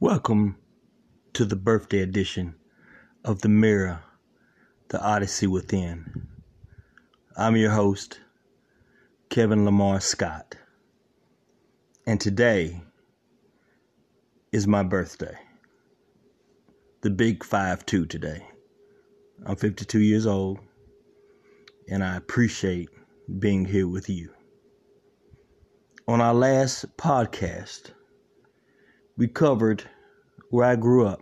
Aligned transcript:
Welcome 0.00 0.58
to 1.32 1.44
the 1.44 1.56
birthday 1.56 2.02
edition 2.02 2.54
of 3.24 3.40
The 3.40 3.48
Mirror, 3.48 4.00
The 4.90 5.02
Odyssey 5.02 5.48
Within. 5.48 6.28
I'm 7.36 7.56
your 7.56 7.72
host, 7.72 8.20
Kevin 9.28 9.64
Lamar 9.64 9.98
Scott, 9.98 10.54
and 12.06 12.20
today 12.20 12.80
is 14.52 14.68
my 14.68 14.84
birthday. 14.84 15.36
The 17.00 17.10
big 17.10 17.42
5 17.42 17.84
2 17.84 18.06
today. 18.06 18.46
I'm 19.44 19.56
52 19.56 19.98
years 19.98 20.28
old, 20.28 20.60
and 21.90 22.04
I 22.04 22.14
appreciate 22.14 22.88
being 23.40 23.64
here 23.64 23.88
with 23.88 24.08
you. 24.08 24.30
On 26.06 26.20
our 26.20 26.34
last 26.34 26.96
podcast, 26.96 27.94
we 29.18 29.26
covered 29.26 29.82
where 30.50 30.64
I 30.64 30.76
grew 30.76 31.04
up, 31.04 31.20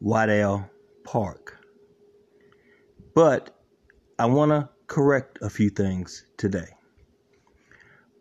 Waddell 0.00 0.70
Park. 1.04 1.58
But 3.14 3.50
I 4.18 4.26
want 4.26 4.50
to 4.52 4.68
correct 4.86 5.40
a 5.42 5.50
few 5.50 5.70
things 5.70 6.24
today. 6.36 6.68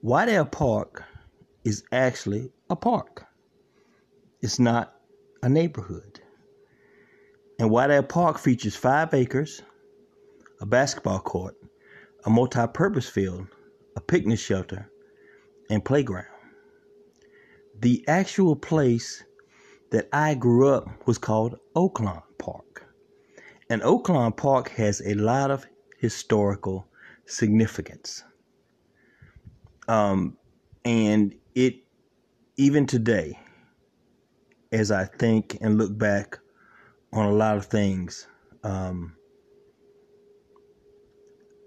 Waddell 0.02 0.46
Park 0.46 1.04
is 1.64 1.84
actually 1.92 2.52
a 2.70 2.76
park. 2.76 3.28
It's 4.42 4.58
not 4.60 4.96
a 5.44 5.50
neighborhood. 5.50 6.20
And 7.60 7.70
Waddell 7.70 8.04
Park 8.04 8.40
features 8.40 8.76
five 8.76 9.14
acres, 9.14 9.62
a 10.60 10.66
basketball 10.66 11.20
court, 11.20 11.56
a 12.26 12.30
multi 12.32 12.66
purpose 12.74 13.08
field, 13.08 13.46
a 13.96 14.02
picnic 14.02 14.40
shelter, 14.40 14.90
and 15.70 15.86
playground 15.86 16.35
the 17.80 18.04
actual 18.08 18.56
place 18.56 19.24
that 19.92 20.08
I 20.12 20.36
grew 20.36 20.70
up 20.70 21.08
was 21.08 21.18
called 21.18 21.60
Oaklawn 21.76 22.24
Park. 22.38 22.86
And 23.70 23.82
Oaklawn 23.82 24.36
Park 24.36 24.70
has 24.72 25.02
a 25.06 25.14
lot 25.16 25.52
of 25.52 25.66
historical 25.98 26.88
significance. 27.26 28.24
Um, 29.88 30.38
and 30.84 31.36
it, 31.54 31.76
even 32.58 32.86
today, 32.86 33.40
as 34.72 34.92
I 34.92 35.06
think 35.06 35.58
and 35.62 35.78
look 35.78 35.98
back 35.98 36.40
on 37.14 37.26
a 37.26 37.34
lot 37.34 37.58
of 37.58 37.66
things, 37.66 38.28
um, 38.64 39.16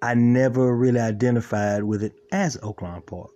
I 0.02 0.14
never 0.14 0.74
really 0.76 1.00
identified 1.00 1.82
with 1.82 2.02
it 2.02 2.14
as 2.30 2.56
Oaklawn 2.58 3.04
Park. 3.04 3.30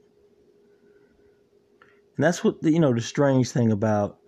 And 2.16 2.24
that's 2.24 2.44
what 2.44 2.60
the, 2.62 2.72
you 2.72 2.80
know 2.80 2.92
the 2.92 3.00
strange 3.00 3.50
thing 3.50 3.72
about 3.72 4.18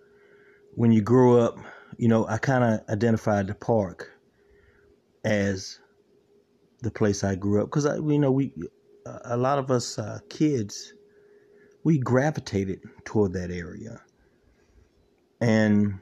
when 0.74 0.92
you 0.92 1.02
grow 1.02 1.38
up. 1.38 1.58
You 1.96 2.08
know, 2.08 2.26
I 2.26 2.38
kind 2.38 2.64
of 2.64 2.80
identified 2.88 3.46
the 3.46 3.54
park 3.54 4.10
as 5.24 5.78
the 6.80 6.90
place 6.90 7.22
I 7.22 7.34
grew 7.34 7.62
up 7.62 7.66
because 7.66 7.86
I, 7.86 7.96
you 7.96 8.18
know, 8.18 8.32
we 8.32 8.52
a 9.24 9.36
lot 9.36 9.58
of 9.58 9.70
us 9.70 9.98
uh, 9.98 10.18
kids 10.28 10.94
we 11.84 11.98
gravitated 11.98 12.80
toward 13.04 13.34
that 13.34 13.50
area. 13.50 14.00
And 15.40 15.98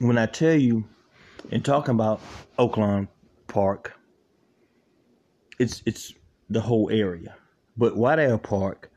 when 0.00 0.18
I 0.18 0.26
tell 0.26 0.54
you, 0.54 0.84
in 1.50 1.62
talking 1.62 1.94
about 1.94 2.20
Oaklawn 2.58 3.08
Park, 3.46 3.94
it's 5.58 5.82
it's 5.86 6.12
the 6.50 6.60
whole 6.60 6.90
area. 6.90 7.36
But 7.76 7.96
Waddell 7.96 8.38
Park 8.38 8.90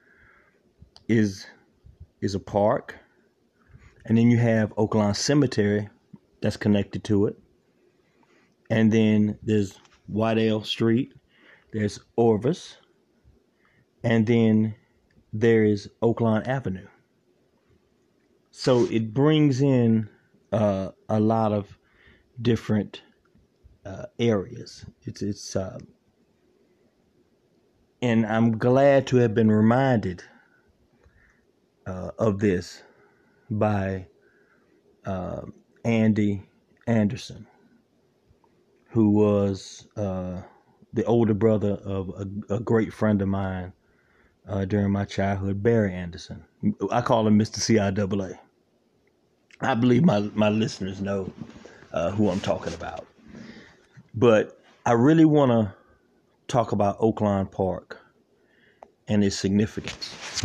is 1.08 1.46
is 2.22 2.36
a 2.36 2.40
park, 2.40 2.96
and 4.06 4.18
then 4.18 4.30
you 4.30 4.38
have 4.38 4.76
Oaklawn 4.76 5.16
Cemetery 5.16 5.90
that's 6.42 6.58
connected 6.58 7.04
to 7.06 7.28
it, 7.28 7.38
and 8.70 8.92
then 8.92 9.38
there's 9.44 9.80
Waddell 10.08 10.64
Street, 10.64 11.14
there's 11.74 12.00
Orvis, 12.16 12.78
and 14.03 14.25
then 14.25 14.75
there 15.34 15.64
is 15.64 15.90
Oaklawn 16.02 16.47
Avenue. 16.47 16.88
So 18.52 18.86
it 18.86 19.14
brings 19.14 19.62
in 19.62 20.09
uh, 20.52 20.90
a 21.09 21.20
lot 21.20 21.52
of 21.52 21.78
different 22.41 23.02
uh, 23.86 24.06
areas. 24.20 24.86
It's 25.03 25.22
it's 25.22 25.56
uh, 25.56 25.80
and 28.02 28.25
I'm 28.25 28.58
glad 28.58 29.08
to 29.08 29.18
have 29.18 29.34
been 29.34 29.52
reminded 29.52 30.24
uh, 31.88 32.12
of 32.20 32.40
this 32.40 32.84
by 33.50 34.06
uh, 35.06 35.42
Andy 35.86 36.44
Anderson, 36.86 37.48
who 38.90 39.09
was 39.12 39.88
uh, 39.96 40.42
the 40.94 41.06
older 41.06 41.34
brother 41.34 41.80
of 41.86 42.09
a, 42.09 42.56
a, 42.56 42.59
great 42.59 42.94
friend 42.94 43.22
of 43.22 43.28
mine 43.28 43.72
uh, 44.47 44.66
during 44.66 44.92
my 44.92 45.06
childhood, 45.06 45.64
Barry 45.64 45.94
Anderson. 45.94 46.44
I 46.92 47.02
call 47.02 47.26
him 47.26 47.40
Mr. 47.40 47.59
CIAA. 47.59 48.38
I 49.62 49.74
believe 49.74 50.03
my, 50.03 50.20
my 50.36 50.50
listeners 50.50 51.02
know 51.02 51.31
uh, 51.94 52.12
who 52.12 52.30
I'm 52.30 52.40
talking 52.40 52.74
about. 52.74 53.08
But 54.14 54.59
I 54.86 54.94
really 54.94 55.26
want 55.26 55.52
to 55.52 55.74
talk 56.47 56.72
about 56.72 57.00
Oaklawn 57.00 57.52
Park 57.52 58.00
and 59.08 59.24
its 59.24 59.38
significance. 59.38 60.44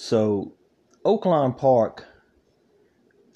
So, 0.00 0.52
Oaklawn 1.04 1.58
Park, 1.58 2.06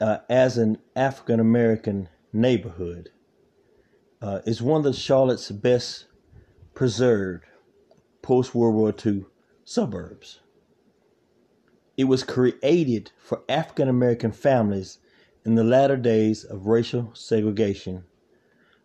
uh, 0.01 0.19
as 0.31 0.59
an 0.59 0.79
African 0.95 1.41
American 1.41 2.09
neighborhood, 2.33 3.11
uh, 4.23 4.43
is 4.47 4.63
one 4.63 4.87
of 4.87 4.95
Charlotte's 4.95 5.51
best 5.51 6.07
preserved 6.73 7.47
post 8.23 8.55
World 8.55 8.77
War 8.77 8.95
II 9.05 9.25
suburbs. 9.65 10.39
It 11.97 12.05
was 12.05 12.23
created 12.23 13.11
for 13.19 13.43
African 13.49 13.89
American 13.89 14.31
families 14.31 14.99
in 15.45 15.57
the 15.57 15.65
latter 15.65 15.97
days 15.97 16.45
of 16.45 16.67
racial 16.67 17.11
segregation 17.13 18.05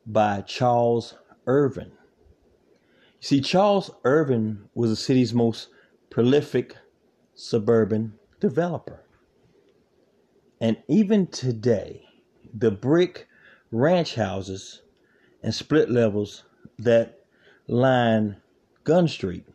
by 0.04 0.42
Charles 0.42 1.14
Ervin. 1.46 1.92
You 1.92 3.28
see, 3.28 3.40
Charles 3.40 3.92
Ervin 4.04 4.68
was 4.74 4.90
the 4.90 4.96
city's 4.96 5.32
most 5.32 5.70
prolific 6.10 6.76
suburban 7.38 8.14
developer. 8.40 9.00
And 10.60 10.78
even 10.88 11.28
today, 11.28 12.04
the 12.54 12.72
brick 12.72 13.28
ranch 13.72 14.16
houses 14.16 14.82
and 15.44 15.54
split 15.54 15.90
levels 15.90 16.44
that 16.80 17.20
line 17.68 18.38
Gunn 18.84 19.08
Street. 19.08 19.46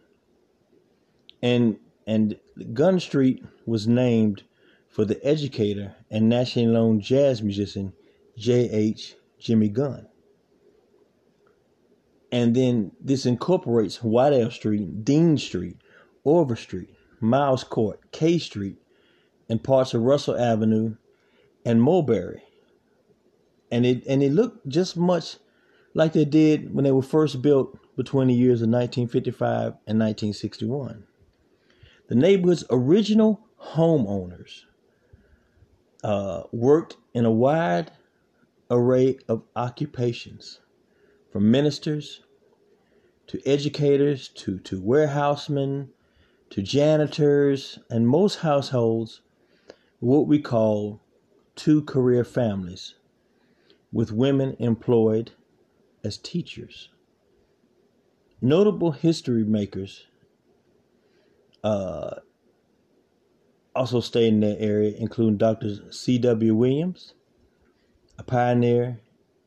And 1.42 1.76
and 2.06 2.38
Gunn 2.72 3.00
Street 3.00 3.44
was 3.66 3.86
named 3.86 4.44
for 4.88 5.04
the 5.04 5.24
educator 5.26 5.94
and 6.10 6.28
nationally 6.28 6.72
known 6.72 7.00
jazz 7.00 7.42
musician 7.42 7.92
J.H. 8.36 9.16
Jimmy 9.38 9.68
Gunn. 9.68 10.06
And 12.30 12.54
then 12.54 12.92
this 13.00 13.26
incorporates 13.26 14.02
Waddell 14.02 14.50
Street, 14.50 15.04
Dean 15.04 15.36
Street, 15.36 15.76
Orvis 16.24 16.60
Street, 16.60 16.94
Miles 17.22 17.64
Court, 17.64 18.00
K 18.10 18.38
Street, 18.38 18.78
and 19.48 19.62
parts 19.62 19.94
of 19.94 20.02
Russell 20.02 20.36
Avenue 20.36 20.96
and 21.64 21.82
Mulberry. 21.82 22.42
And 23.70 23.86
it 23.86 24.04
and 24.06 24.22
it 24.22 24.32
looked 24.32 24.68
just 24.68 24.96
much 24.96 25.36
like 25.94 26.12
they 26.12 26.24
did 26.24 26.74
when 26.74 26.84
they 26.84 26.92
were 26.92 27.02
first 27.02 27.40
built 27.40 27.78
between 27.96 28.28
the 28.28 28.34
years 28.34 28.60
of 28.60 28.68
1955 28.68 29.72
and 29.86 29.98
1961. 29.98 31.04
The 32.08 32.14
neighborhood's 32.14 32.64
original 32.70 33.40
homeowners 33.60 34.62
uh, 36.02 36.42
worked 36.52 36.96
in 37.14 37.24
a 37.24 37.30
wide 37.30 37.92
array 38.70 39.18
of 39.28 39.42
occupations, 39.54 40.60
from 41.30 41.50
ministers 41.50 42.22
to 43.28 43.40
educators 43.46 44.28
to, 44.28 44.58
to 44.60 44.80
warehousemen 44.80 45.90
to 46.52 46.60
janitors 46.60 47.78
and 47.88 48.06
most 48.06 48.40
households 48.40 49.22
what 50.00 50.26
we 50.26 50.38
call 50.38 51.00
two 51.56 51.80
career 51.80 52.24
families 52.24 52.94
with 53.90 54.12
women 54.12 54.54
employed 54.58 55.32
as 56.04 56.18
teachers. 56.18 56.90
Notable 58.42 58.92
history 58.92 59.44
makers 59.44 60.04
uh, 61.64 62.16
also 63.74 64.00
stayed 64.00 64.34
in 64.34 64.40
that 64.40 64.60
area, 64.60 64.94
including 64.98 65.38
Dr. 65.38 65.90
C.W. 65.90 66.54
Williams, 66.54 67.14
a 68.18 68.22
pioneer 68.22 69.00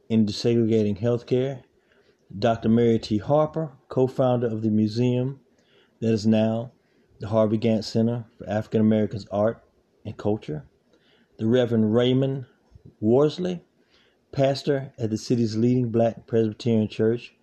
in 0.10 0.26
desegregating 0.26 1.00
healthcare, 1.00 1.62
Dr. 2.40 2.70
Mary 2.70 2.98
T. 2.98 3.20
Harper, 3.20 3.74
co 3.90 4.08
founder 4.08 4.48
of 4.48 4.64
the 4.64 4.72
museum 4.72 5.40
that 6.02 6.12
is 6.12 6.26
now 6.26 6.72
the 7.20 7.28
Harvey 7.28 7.58
Gantt 7.58 7.84
Center 7.84 8.26
for 8.38 8.50
African 8.50 8.82
Americans 8.82 9.26
Art 9.32 9.64
and 10.06 10.18
Culture, 10.18 10.66
the 11.38 11.46
Reverend 11.46 11.94
Raymond 11.94 12.46
Worsley, 13.00 13.62
pastor 14.32 14.92
at 14.98 15.10
the 15.10 15.18
city's 15.18 15.56
leading 15.56 15.90
black 15.90 16.28
Presbyterian 16.28 16.88
church 16.88 17.34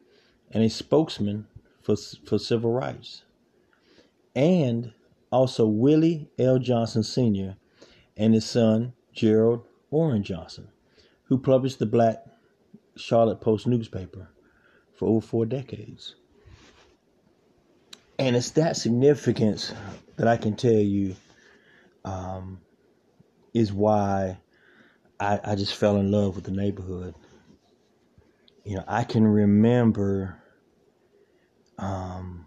and 0.50 0.62
a 0.62 0.68
spokesman 0.68 1.46
for, 1.80 1.96
for 1.96 2.38
civil 2.38 2.70
rights. 2.70 3.24
And 4.34 4.92
also 5.30 5.66
Willie 5.66 6.30
L. 6.38 6.58
Johnson 6.58 7.02
Sr. 7.02 7.56
and 8.16 8.34
his 8.34 8.44
son 8.44 8.92
Gerald 9.12 9.64
Orrin 9.90 10.22
Johnson, 10.22 10.68
who 11.24 11.38
published 11.38 11.78
the 11.78 11.86
black 11.86 12.24
Charlotte 12.96 13.40
Post 13.40 13.66
newspaper 13.66 14.28
for 14.94 15.08
over 15.08 15.26
four 15.26 15.46
decades. 15.46 16.16
And 18.18 18.36
it's 18.36 18.50
that 18.52 18.76
significance 18.76 19.72
that 20.16 20.28
I 20.28 20.36
can 20.36 20.54
tell 20.54 20.72
you 20.72 21.16
um, 22.04 22.60
is 23.54 23.72
why 23.72 24.38
I, 25.18 25.40
I 25.44 25.54
just 25.54 25.74
fell 25.74 25.96
in 25.96 26.10
love 26.10 26.36
with 26.36 26.44
the 26.44 26.50
neighborhood. 26.50 27.14
You 28.64 28.76
know, 28.76 28.84
I 28.86 29.04
can 29.04 29.26
remember, 29.26 30.40
um, 31.78 32.46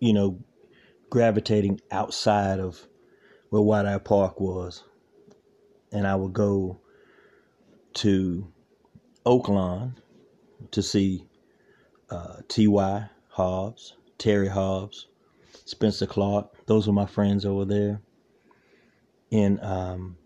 you 0.00 0.12
know, 0.12 0.38
gravitating 1.08 1.80
outside 1.90 2.60
of 2.60 2.86
where 3.50 3.62
White 3.62 3.86
Eye 3.86 3.98
Park 3.98 4.40
was. 4.40 4.82
And 5.92 6.06
I 6.06 6.16
would 6.16 6.32
go 6.32 6.80
to 7.94 8.52
Oakland 9.24 10.00
to 10.72 10.82
see 10.82 11.24
uh, 12.10 12.38
T.Y. 12.48 13.08
Hobbs, 13.34 13.96
Terry 14.16 14.46
Hobbs, 14.46 15.08
Spencer 15.64 16.06
Clark. 16.06 16.66
Those 16.66 16.86
were 16.86 16.92
my 16.92 17.06
friends 17.06 17.44
over 17.44 17.64
there. 17.64 18.00
In 19.32 19.58
um, 19.60 20.16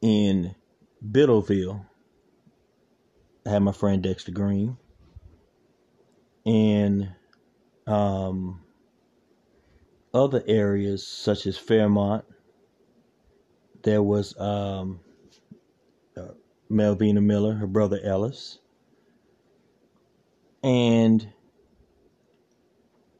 in 0.00 0.54
Biddleville, 1.04 1.84
I 3.44 3.50
had 3.50 3.62
my 3.62 3.72
friend 3.72 4.00
Dexter 4.00 4.30
Green. 4.30 4.76
In 6.44 7.12
um, 7.88 8.60
other 10.14 10.44
areas 10.46 11.04
such 11.04 11.46
as 11.46 11.58
Fairmont, 11.58 12.24
there 13.82 14.04
was 14.04 14.38
um, 14.38 15.00
uh, 16.16 16.28
Melvina 16.68 17.20
Miller, 17.20 17.54
her 17.54 17.66
brother 17.66 17.98
Ellis. 18.04 18.60
And 20.62 21.28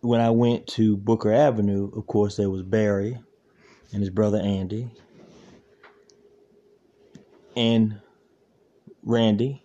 when 0.00 0.20
I 0.20 0.30
went 0.30 0.66
to 0.68 0.96
Booker 0.96 1.32
Avenue, 1.32 1.90
of 1.96 2.06
course, 2.06 2.36
there 2.36 2.50
was 2.50 2.62
Barry 2.62 3.18
and 3.92 4.00
his 4.00 4.10
brother 4.10 4.38
Andy 4.38 4.90
and 7.56 8.00
Randy, 9.02 9.62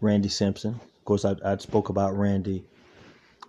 Randy 0.00 0.28
Simpson. 0.28 0.74
Of 0.74 1.04
course, 1.04 1.24
I, 1.24 1.34
I 1.44 1.56
spoke 1.58 1.88
about 1.88 2.16
Randy 2.16 2.64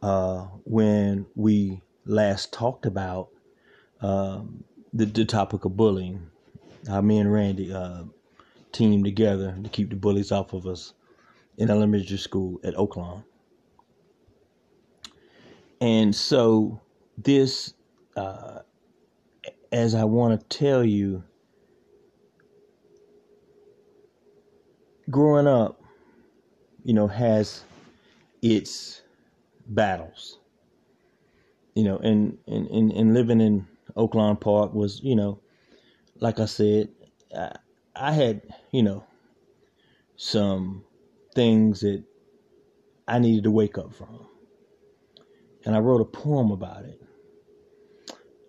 uh, 0.01 0.48
when 0.66 1.25
we 1.36 1.81
last 2.06 2.51
talked 2.51 2.86
about 2.86 3.30
um, 4.01 4.63
the, 4.94 5.06
the 5.06 5.25
topic 5.25 5.66
of 5.66 5.77
bullying. 5.77 6.30
How 6.88 7.01
me 7.01 7.19
and 7.19 7.31
Randy 7.31 7.74
uh, 7.74 8.04
teamed 8.72 9.06
together 9.06 9.57
to 9.63 9.69
keep 9.69 9.89
the 9.89 9.95
bullies 9.95 10.31
off 10.31 10.54
of 10.54 10.68
us 10.68 10.94
in 11.57 11.69
elementary 11.69 12.18
school 12.18 12.60
at 12.63 12.75
Oaklawn. 12.75 13.24
And 15.81 16.16
so, 16.16 16.81
this, 17.18 17.74
uh, 18.16 18.60
as 19.72 19.94
I 19.94 20.06
want 20.06 20.39
to 20.39 20.57
tell 20.57 20.83
you, 20.83 21.24
growing 25.10 25.48
up, 25.48 25.81
you 26.83 26.94
know, 26.94 27.07
has 27.07 27.63
its 28.42 29.01
battles. 29.68 30.39
You 31.74 31.83
know, 31.83 31.98
and, 31.98 32.38
and, 32.48 32.68
and, 32.68 32.92
and 32.92 33.13
living 33.13 33.42
in 33.42 33.68
Oaklawn 33.98 34.39
Park 34.39 34.74
was, 34.74 35.01
you 35.04 35.16
know, 35.16 35.39
like 36.19 36.39
I 36.39 36.45
said, 36.45 36.89
I, 37.38 37.57
I 37.95 38.13
had, 38.13 38.42
you 38.72 38.83
know, 38.83 39.04
some 40.16 40.86
things 41.33 41.81
that 41.81 42.04
I 43.07 43.19
needed 43.19 43.44
to 43.44 43.51
wake 43.51 43.77
up 43.77 43.94
from 43.94 44.27
and 45.66 45.76
I 45.76 45.80
wrote 45.80 46.02
a 46.02 46.06
poem 46.06 46.52
about 46.52 46.86
it. 46.86 47.02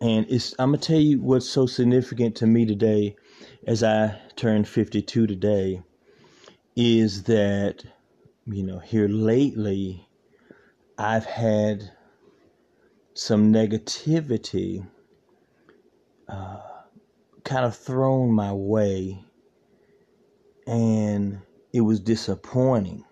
And 0.01 0.27
it's 0.29 0.55
I'm 0.59 0.69
gonna 0.71 0.79
tell 0.79 1.01
you 1.01 1.21
what's 1.21 1.49
so 1.49 1.67
significant 1.67 2.37
to 2.37 2.47
me 2.47 2.67
today, 2.67 3.17
as 3.67 3.83
I 3.83 4.19
turn 4.37 4.65
52 4.65 5.27
today, 5.27 5.83
is 6.77 7.23
that 7.25 7.83
you 8.47 8.63
know 8.63 8.79
here 8.79 9.09
lately 9.09 10.07
I've 10.99 11.25
had 11.25 11.91
some 13.15 13.53
negativity 13.53 14.87
uh, 16.29 16.61
kind 17.45 17.65
of 17.65 17.75
thrown 17.75 18.33
my 18.33 18.53
way, 18.53 19.25
and 20.67 21.41
it 21.73 21.81
was 21.81 22.01
disappointing 22.01 23.05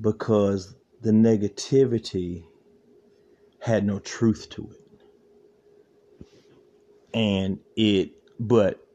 because 0.00 0.74
the 1.02 1.10
negativity 1.10 2.44
had 3.60 3.84
no 3.84 3.98
truth 3.98 4.48
to 4.50 4.70
it. 4.70 5.04
And 7.14 7.58
it, 7.76 8.12
but 8.40 8.86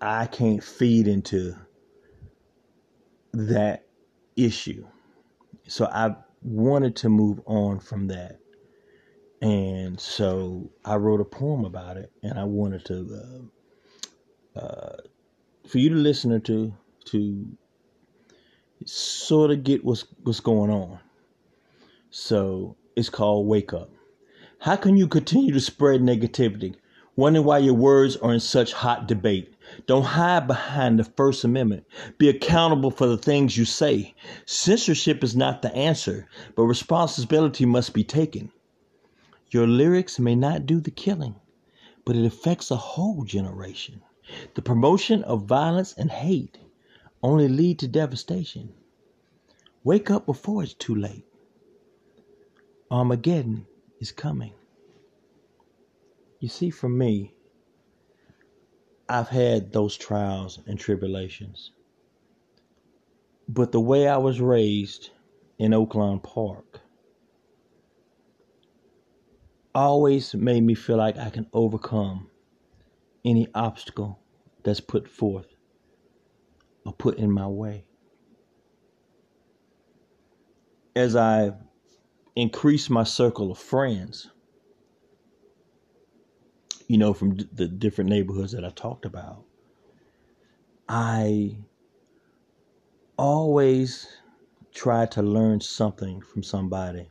I 0.00 0.26
can't 0.26 0.62
feed 0.62 1.08
into 1.08 1.54
that 3.32 3.86
issue. 4.36 4.86
So 5.66 5.86
I 5.86 6.16
wanted 6.42 6.96
to 6.96 7.08
move 7.08 7.40
on 7.46 7.80
from 7.80 8.08
that. 8.08 8.38
And 9.42 9.98
so 9.98 10.70
I 10.84 10.96
wrote 10.96 11.20
a 11.20 11.24
poem 11.24 11.64
about 11.64 11.96
it, 11.96 12.12
and 12.22 12.38
I 12.38 12.44
wanted 12.44 12.84
to, 12.86 13.50
uh, 14.54 14.58
uh, 14.58 14.96
for 15.66 15.78
you 15.78 15.88
to 15.88 15.94
listen 15.94 16.38
to, 16.42 16.74
to 17.06 17.46
sort 18.86 19.50
of 19.50 19.64
get 19.64 19.84
what's 19.84 20.04
what's 20.22 20.40
going 20.40 20.70
on. 20.70 20.98
So 22.10 22.76
it's 22.96 23.10
called 23.10 23.46
Wake 23.46 23.72
Up. 23.72 23.90
How 24.60 24.76
can 24.76 24.96
you 24.96 25.06
continue 25.06 25.52
to 25.52 25.60
spread 25.60 26.00
negativity? 26.00 26.74
Wondering 27.16 27.44
why 27.44 27.58
your 27.58 27.74
words 27.74 28.16
are 28.16 28.32
in 28.32 28.40
such 28.40 28.72
hot 28.72 29.06
debate. 29.06 29.54
Don't 29.86 30.04
hide 30.04 30.46
behind 30.46 30.98
the 30.98 31.04
First 31.04 31.44
Amendment. 31.44 31.84
Be 32.18 32.28
accountable 32.28 32.90
for 32.90 33.06
the 33.06 33.18
things 33.18 33.56
you 33.56 33.64
say. 33.64 34.14
Censorship 34.46 35.22
is 35.22 35.36
not 35.36 35.62
the 35.62 35.74
answer, 35.74 36.26
but 36.56 36.62
responsibility 36.64 37.66
must 37.66 37.94
be 37.94 38.04
taken. 38.04 38.50
Your 39.50 39.66
lyrics 39.66 40.18
may 40.18 40.34
not 40.34 40.66
do 40.66 40.80
the 40.80 40.90
killing, 40.90 41.36
but 42.04 42.16
it 42.16 42.24
affects 42.24 42.70
a 42.70 42.76
whole 42.76 43.24
generation. 43.24 44.02
The 44.54 44.62
promotion 44.62 45.22
of 45.24 45.44
violence 45.44 45.92
and 45.92 46.10
hate 46.10 46.58
only 47.22 47.48
lead 47.48 47.78
to 47.80 47.88
devastation. 47.88 48.72
Wake 49.84 50.10
up 50.10 50.26
before 50.26 50.62
it's 50.62 50.74
too 50.74 50.94
late. 50.94 51.24
Armageddon 52.90 53.66
is 54.00 54.12
coming. 54.12 54.52
You 56.40 56.48
see, 56.48 56.70
for 56.70 56.88
me, 56.88 57.34
I've 59.08 59.28
had 59.28 59.72
those 59.72 59.96
trials 59.96 60.60
and 60.66 60.78
tribulations. 60.78 61.72
But 63.48 63.72
the 63.72 63.80
way 63.80 64.08
I 64.08 64.16
was 64.16 64.40
raised 64.40 65.10
in 65.58 65.72
Oaklawn 65.72 66.22
Park 66.22 66.80
always 69.74 70.34
made 70.34 70.62
me 70.62 70.74
feel 70.74 70.96
like 70.96 71.18
I 71.18 71.30
can 71.30 71.46
overcome 71.52 72.28
any 73.24 73.48
obstacle 73.54 74.18
that's 74.62 74.80
put 74.80 75.08
forth 75.08 75.49
or 76.90 76.94
put 76.94 77.18
in 77.18 77.30
my 77.30 77.46
way. 77.46 77.84
As 80.96 81.14
I 81.14 81.52
increase 82.34 82.90
my 82.90 83.04
circle 83.04 83.52
of 83.52 83.58
friends, 83.58 84.28
you 86.88 86.98
know, 86.98 87.12
from 87.14 87.36
d- 87.36 87.48
the 87.52 87.68
different 87.68 88.10
neighborhoods 88.10 88.52
that 88.52 88.64
I 88.64 88.70
talked 88.70 89.04
about, 89.04 89.44
I 90.88 91.58
always 93.16 94.08
try 94.74 95.06
to 95.06 95.22
learn 95.22 95.60
something 95.60 96.20
from 96.20 96.42
somebody. 96.42 97.08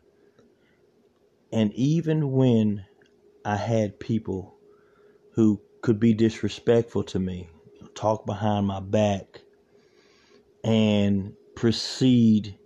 And 1.53 1.73
even 1.73 2.33
when 2.33 2.85
I 3.45 3.55
had 3.55 3.99
people 3.99 4.55
who 5.33 5.61
could 5.81 5.99
be 5.99 6.13
disrespectful 6.13 7.03
to 7.05 7.19
me, 7.19 7.49
talk 7.95 8.25
behind 8.25 8.67
my 8.67 8.81
back, 8.81 9.41
and 10.63 11.33
proceed 11.55 12.57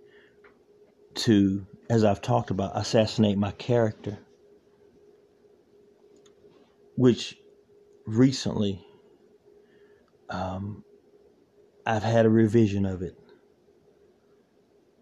to, 1.14 1.66
as 1.90 2.04
I've 2.04 2.22
talked 2.22 2.50
about, 2.50 2.72
assassinate 2.78 3.38
my 3.38 3.52
character. 3.52 4.18
which 6.96 7.38
recently 8.06 8.84
um, 10.30 10.84
I've 11.86 12.02
had 12.02 12.26
a 12.26 12.30
revision 12.30 12.86
of 12.86 13.02
it. 13.02 13.18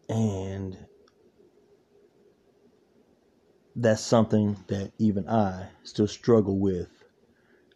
And 0.09 0.77
that's 3.77 4.03
something 4.03 4.57
that 4.69 4.93
even 4.99 5.29
I 5.29 5.69
still 5.85 6.09
struggle 6.09 6.59
with 6.59 6.89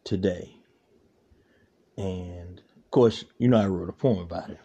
today. 0.05 0.57
And 1.97 2.59
of 2.59 2.91
course, 2.91 3.25
you 3.39 3.49
know 3.49 3.59
I 3.59 3.67
wrote 3.67 3.89
a 3.89 3.93
poem 3.93 4.19
about 4.19 4.51
it. 4.51 4.59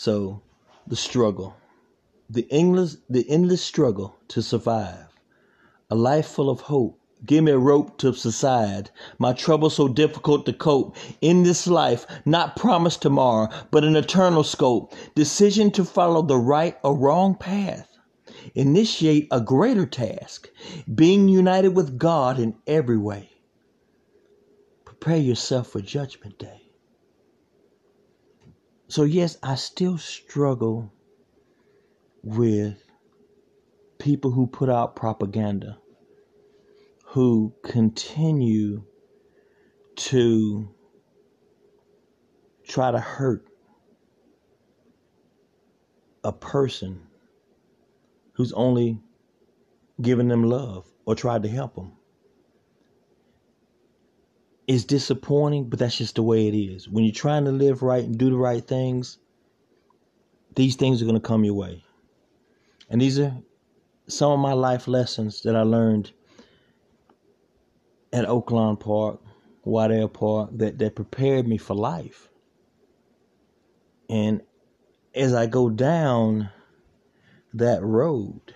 So 0.00 0.42
the 0.86 0.94
struggle, 0.94 1.56
the 2.30 2.46
endless, 2.52 2.98
the 3.10 3.28
endless 3.28 3.62
struggle 3.62 4.14
to 4.28 4.42
survive, 4.42 5.08
a 5.90 5.96
life 5.96 6.28
full 6.28 6.50
of 6.50 6.60
hope. 6.60 7.00
Give 7.26 7.42
me 7.42 7.50
a 7.50 7.58
rope 7.58 7.98
to 7.98 8.12
subside. 8.12 8.92
My 9.18 9.32
trouble 9.32 9.70
so 9.70 9.88
difficult 9.88 10.46
to 10.46 10.52
cope. 10.52 10.96
In 11.20 11.42
this 11.42 11.66
life, 11.66 12.06
not 12.24 12.54
promised 12.54 13.02
tomorrow, 13.02 13.48
but 13.72 13.82
an 13.82 13.96
eternal 13.96 14.44
scope. 14.44 14.94
Decision 15.16 15.72
to 15.72 15.84
follow 15.84 16.22
the 16.22 16.38
right 16.38 16.76
or 16.84 16.96
wrong 16.96 17.34
path. 17.34 17.88
Initiate 18.54 19.26
a 19.32 19.40
greater 19.40 19.84
task. 19.84 20.48
Being 20.94 21.26
united 21.26 21.70
with 21.70 21.98
God 21.98 22.38
in 22.38 22.54
every 22.68 22.98
way. 22.98 23.32
Prepare 24.84 25.16
yourself 25.16 25.66
for 25.66 25.80
Judgment 25.80 26.38
Day. 26.38 26.67
So, 28.88 29.02
yes, 29.02 29.36
I 29.42 29.56
still 29.56 29.98
struggle 29.98 30.90
with 32.22 32.82
people 33.98 34.30
who 34.30 34.46
put 34.46 34.70
out 34.70 34.96
propaganda, 34.96 35.78
who 37.04 37.52
continue 37.62 38.84
to 39.96 40.74
try 42.66 42.90
to 42.90 42.98
hurt 42.98 43.46
a 46.24 46.32
person 46.32 47.02
who's 48.32 48.52
only 48.54 49.00
given 50.00 50.28
them 50.28 50.44
love 50.44 50.86
or 51.04 51.14
tried 51.14 51.42
to 51.42 51.48
help 51.48 51.74
them 51.74 51.92
it's 54.68 54.84
disappointing, 54.84 55.70
but 55.70 55.78
that's 55.78 55.96
just 55.96 56.16
the 56.16 56.22
way 56.22 56.46
it 56.46 56.54
is. 56.54 56.88
When 56.88 57.02
you're 57.02 57.14
trying 57.14 57.46
to 57.46 57.50
live 57.50 57.82
right 57.82 58.04
and 58.04 58.18
do 58.18 58.28
the 58.28 58.36
right 58.36 58.64
things, 58.64 59.18
these 60.54 60.76
things 60.76 61.00
are 61.00 61.06
going 61.06 61.16
to 61.16 61.26
come 61.26 61.42
your 61.42 61.54
way. 61.54 61.82
And 62.90 63.00
these 63.00 63.18
are 63.18 63.34
some 64.08 64.30
of 64.30 64.38
my 64.38 64.52
life 64.52 64.86
lessons 64.86 65.40
that 65.42 65.56
I 65.56 65.62
learned 65.62 66.12
at 68.12 68.26
Oaklawn 68.26 68.78
Park, 68.78 69.20
Waddell 69.64 70.08
Park, 70.08 70.50
that, 70.52 70.78
that 70.78 70.94
prepared 70.94 71.48
me 71.48 71.56
for 71.56 71.74
life. 71.74 72.28
And 74.10 74.42
as 75.14 75.32
I 75.32 75.46
go 75.46 75.70
down 75.70 76.50
that 77.54 77.82
road, 77.82 78.54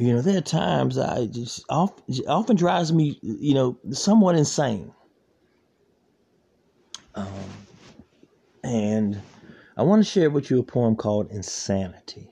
you 0.00 0.14
know, 0.14 0.22
there 0.22 0.38
are 0.38 0.42
times 0.42 0.96
I 0.96 1.26
just 1.26 1.62
often, 1.68 2.02
often 2.26 2.56
drives 2.56 2.90
me, 2.90 3.18
you 3.20 3.52
know, 3.52 3.78
somewhat 3.90 4.34
insane. 4.34 4.94
Um, 7.14 7.28
and 8.64 9.20
I 9.76 9.82
want 9.82 10.02
to 10.02 10.10
share 10.10 10.30
with 10.30 10.50
you 10.50 10.58
a 10.60 10.62
poem 10.62 10.96
called 10.96 11.30
Insanity. 11.30 12.30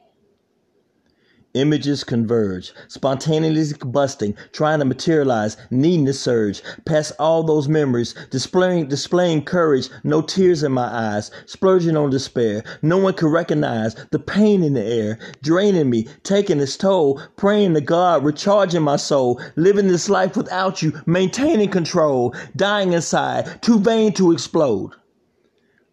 Images 1.58 2.04
converge, 2.04 2.72
spontaneously 2.86 3.76
combusting, 3.76 4.36
trying 4.52 4.78
to 4.78 4.84
materialize, 4.84 5.56
needing 5.72 6.06
to 6.06 6.12
surge, 6.12 6.62
past 6.84 7.10
all 7.18 7.42
those 7.42 7.66
memories, 7.66 8.14
displaying 8.30 8.86
displaying 8.86 9.44
courage, 9.44 9.88
no 10.04 10.22
tears 10.22 10.62
in 10.62 10.70
my 10.70 10.86
eyes, 10.86 11.32
splurging 11.46 11.96
on 11.96 12.10
despair. 12.10 12.62
No 12.80 12.98
one 12.98 13.14
could 13.14 13.32
recognize 13.32 13.96
the 14.12 14.20
pain 14.20 14.62
in 14.62 14.74
the 14.74 14.84
air, 14.84 15.18
draining 15.42 15.90
me, 15.90 16.06
taking 16.22 16.60
its 16.60 16.76
toll, 16.76 17.20
praying 17.34 17.74
to 17.74 17.80
God, 17.80 18.22
recharging 18.22 18.82
my 18.82 18.94
soul, 18.94 19.40
living 19.56 19.88
this 19.88 20.08
life 20.08 20.36
without 20.36 20.80
you, 20.80 20.92
maintaining 21.06 21.70
control, 21.70 22.36
dying 22.54 22.92
inside, 22.92 23.60
too 23.62 23.80
vain 23.80 24.12
to 24.12 24.30
explode. 24.30 24.92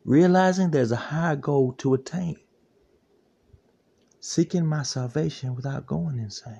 Realizing 0.03 0.69
there's 0.69 0.91
a 0.91 1.07
higher 1.09 1.35
goal 1.35 1.73
to 1.79 1.95
attain 1.95 2.37
seeking 4.25 4.65
my 4.65 4.81
salvation 4.81 5.55
without 5.55 5.85
going 5.85 6.17
insane. 6.17 6.59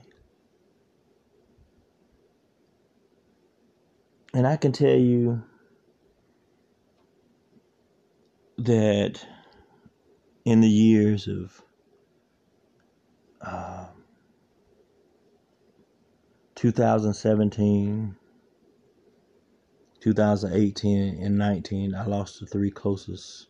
And 4.36 4.46
I 4.46 4.56
can 4.56 4.72
tell 4.72 4.96
you 4.96 5.42
that 8.60 9.26
in 10.46 10.62
the 10.62 10.70
years 10.70 11.28
of 11.28 11.60
uh, 13.42 13.88
2017, 16.54 18.16
2018, 20.02 21.24
and 21.24 21.38
19, 21.40 21.96
I 21.96 22.06
lost 22.06 22.40
the 22.40 22.46
three 22.46 22.70
closest 22.70 23.48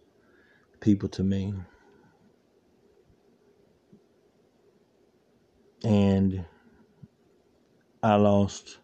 people 0.79 1.09
to 1.09 1.23
me. 1.23 1.53
And 5.83 6.45
I 8.03 8.15
lost 8.15 8.79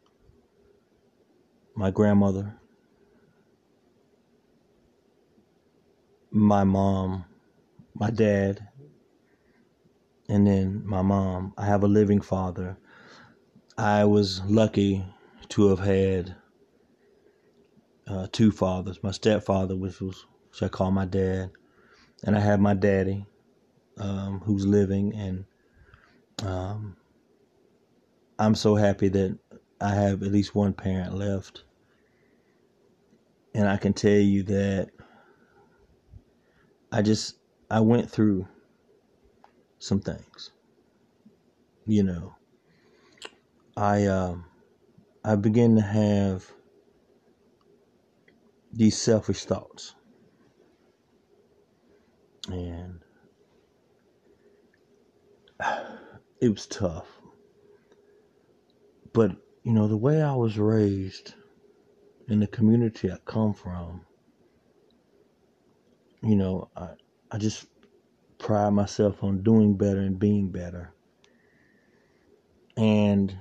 my 1.75 1.91
grandmother, 1.91 2.55
my 6.31 6.63
mom, 6.63 7.25
my 7.93 8.09
dad, 8.09 8.67
and 10.29 10.47
then 10.47 10.83
my 10.85 11.01
mom. 11.01 11.53
I 11.57 11.65
have 11.65 11.83
a 11.83 11.87
living 11.87 12.21
father. 12.21 12.77
I 13.77 14.05
was 14.05 14.41
lucky 14.45 15.05
to 15.49 15.69
have 15.69 15.79
had 15.79 16.35
uh, 18.07 18.27
two 18.31 18.51
fathers. 18.51 19.03
My 19.03 19.11
stepfather, 19.11 19.75
which 19.75 20.01
was 20.01 20.25
which 20.49 20.63
I 20.63 20.67
call 20.67 20.91
my 20.91 21.05
dad, 21.05 21.51
and 22.23 22.35
I 22.35 22.39
have 22.39 22.59
my 22.59 22.73
daddy, 22.73 23.25
um, 23.97 24.41
who's 24.45 24.65
living, 24.65 25.15
and 25.15 25.45
um, 26.43 26.97
I'm 28.39 28.55
so 28.55 28.75
happy 28.75 29.07
that 29.09 29.37
I 29.79 29.93
have 29.93 30.23
at 30.23 30.31
least 30.31 30.55
one 30.55 30.73
parent 30.73 31.13
left. 31.13 31.63
And 33.53 33.67
I 33.67 33.77
can 33.77 33.93
tell 33.93 34.11
you 34.11 34.43
that 34.43 34.89
I 36.91 37.01
just 37.01 37.35
I 37.69 37.79
went 37.81 38.09
through 38.09 38.47
some 39.79 39.99
things. 39.99 40.51
You 41.85 42.03
know, 42.03 42.35
I 43.77 44.05
um 44.05 44.45
I 45.23 45.35
began 45.35 45.75
to 45.75 45.81
have 45.81 46.51
these 48.73 48.97
selfish 48.97 49.45
thoughts. 49.45 49.95
And 52.49 53.01
it 56.41 56.49
was 56.49 56.65
tough. 56.65 57.07
But, 59.13 59.31
you 59.63 59.73
know, 59.73 59.87
the 59.87 59.97
way 59.97 60.21
I 60.21 60.33
was 60.33 60.57
raised 60.57 61.35
in 62.27 62.39
the 62.39 62.47
community 62.47 63.11
I 63.11 63.17
come 63.25 63.53
from, 63.53 64.05
you 66.23 66.35
know, 66.35 66.69
I, 66.75 66.89
I 67.31 67.37
just 67.37 67.67
pride 68.39 68.71
myself 68.71 69.23
on 69.23 69.43
doing 69.43 69.75
better 69.77 69.99
and 69.99 70.17
being 70.17 70.49
better. 70.49 70.93
And, 72.75 73.37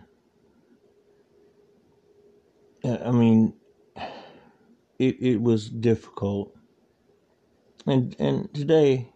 I 2.85 3.11
mean, 3.13 3.55
it, 4.99 5.17
it 5.21 5.41
was 5.41 5.71
difficult. 5.71 6.53
And, 7.87 8.15
and 8.19 8.53
today, 8.53 9.13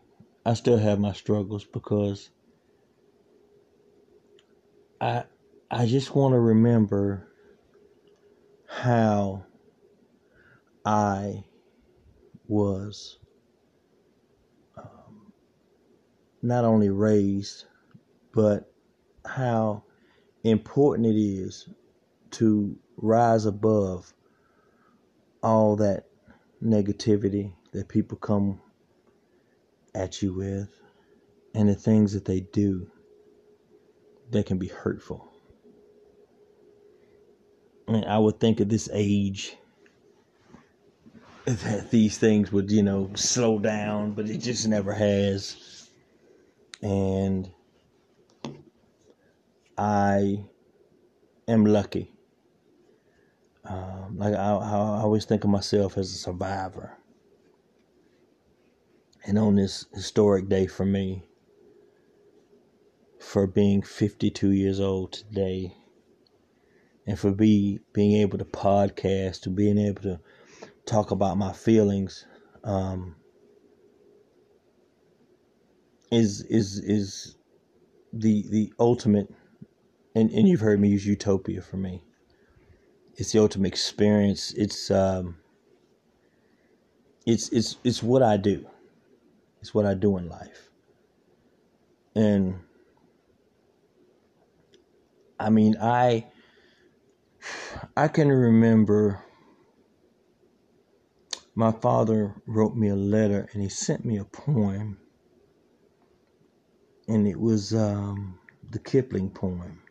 I 0.47 0.55
still 0.55 0.79
have 0.79 0.99
my 0.99 1.13
struggles 1.13 1.65
because 1.65 2.31
I 5.01 5.25
I 5.71 5.87
just 5.87 6.15
want 6.15 6.35
to 6.35 6.41
remember 6.41 7.29
how 8.69 9.45
I 10.85 11.45
was 12.49 13.19
um, 14.77 15.33
not 16.43 16.65
only 16.65 16.91
raised, 16.91 17.67
but 18.33 18.73
how 19.27 19.85
important 20.45 21.07
it 21.09 21.19
is 21.19 21.69
to 22.33 22.77
rise 22.97 23.47
above 23.47 24.13
all 25.43 25.77
that 25.77 26.07
negativity 26.63 27.53
that 27.73 27.89
people 27.89 28.19
come 28.19 28.61
at 29.95 30.23
you 30.23 30.35
with 30.35 30.71
and 31.55 31.69
the 31.69 31.75
things 31.75 32.13
that 32.15 32.25
they 32.25 32.41
do 32.41 32.91
that 34.35 34.47
can 34.47 34.59
be 34.59 34.69
hurtful. 34.69 35.33
And 37.89 38.05
I 38.05 38.19
would 38.19 38.41
think 38.41 38.61
at 38.61 38.69
this 38.69 38.89
age 38.93 39.57
that 41.45 41.91
these 41.91 42.19
things 42.19 42.53
would, 42.53 42.71
you 42.71 42.83
know, 42.83 43.11
slow 43.15 43.59
down, 43.59 44.13
but 44.13 44.29
it 44.29 44.39
just 44.39 44.69
never 44.69 44.93
has. 44.93 45.89
And 46.83 47.51
I 49.79 50.45
am 51.49 51.65
lucky. 51.65 52.13
Um, 53.65 54.19
like 54.19 54.35
I, 54.35 54.51
I 54.57 55.01
always 55.01 55.25
think 55.25 55.45
of 55.45 55.51
myself 55.51 55.97
as 55.97 56.11
a 56.13 56.17
survivor. 56.17 56.99
And 59.27 59.39
on 59.39 59.57
this 59.57 59.87
historic 59.95 60.49
day 60.49 60.67
for 60.67 60.85
me, 60.85 61.23
for 63.25 63.47
being 63.47 63.83
52 63.83 64.51
years 64.53 64.81
old 64.81 65.13
today, 65.13 65.75
and 67.07 67.19
for 67.19 67.33
be 67.33 67.81
being 67.93 68.21
able 68.21 68.39
to 68.39 68.45
podcast, 68.45 69.43
to 69.43 69.51
being 69.51 69.79
able 69.79 70.03
to 70.03 70.21
talk 70.87 71.11
about 71.11 71.39
my 71.39 71.53
feelings, 71.53 72.27
um, 72.63 73.17
is 76.13 76.43
is 76.43 76.79
is 76.79 77.37
the 78.13 78.45
the 78.51 78.73
ultimate. 78.79 79.33
And 80.15 80.31
and 80.31 80.47
you've 80.47 80.61
heard 80.61 80.81
me 80.81 80.89
use 80.89 81.07
utopia 81.07 81.63
for 81.63 81.77
me. 81.77 82.05
It's 83.17 83.33
the 83.33 83.41
ultimate 83.41 83.69
experience. 83.69 84.53
It's 84.53 84.91
um. 84.91 85.39
It's 87.27 87.49
it's 87.49 87.79
it's 87.85 88.03
what 88.03 88.23
I 88.23 88.37
do. 88.37 88.67
It's 89.61 89.75
what 89.75 89.87
I 89.87 89.95
do 89.95 90.19
in 90.19 90.29
life. 90.29 90.69
And 92.15 92.61
I 95.39 95.51
mean, 95.51 95.77
I 95.81 96.27
I 97.97 98.09
can 98.09 98.29
remember 98.29 99.25
my 101.55 101.73
father 101.73 102.35
wrote 102.47 102.75
me 102.75 102.89
a 102.89 102.97
letter 102.97 103.49
and 103.53 103.63
he 103.63 103.69
sent 103.69 104.05
me 104.05 104.19
a 104.19 104.25
poem. 104.25 104.99
And 107.07 107.27
it 107.29 107.39
was 107.39 107.75
um, 107.75 108.39
the 108.71 108.79
Kipling 108.79 109.31
poem, 109.31 109.83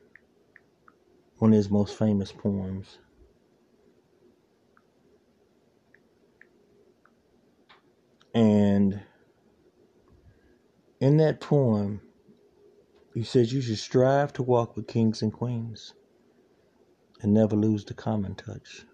one 1.38 1.52
of 1.54 1.58
his 1.58 1.70
most 1.70 1.98
famous 1.98 2.32
poems. 2.32 2.98
And 8.34 9.00
in 11.00 11.18
that 11.18 11.40
poem, 11.40 12.02
he 13.13 13.24
says 13.24 13.53
you 13.53 13.62
should 13.62 13.77
strive 13.77 14.34
to 14.34 14.43
walk 14.43 14.75
with 14.75 14.88
kings 14.88 15.22
and 15.22 15.32
queens 15.32 15.93
and 17.22 17.34
never 17.34 17.55
lose 17.55 17.86
the 17.86 17.93
common 17.93 18.36
touch. 18.36 18.86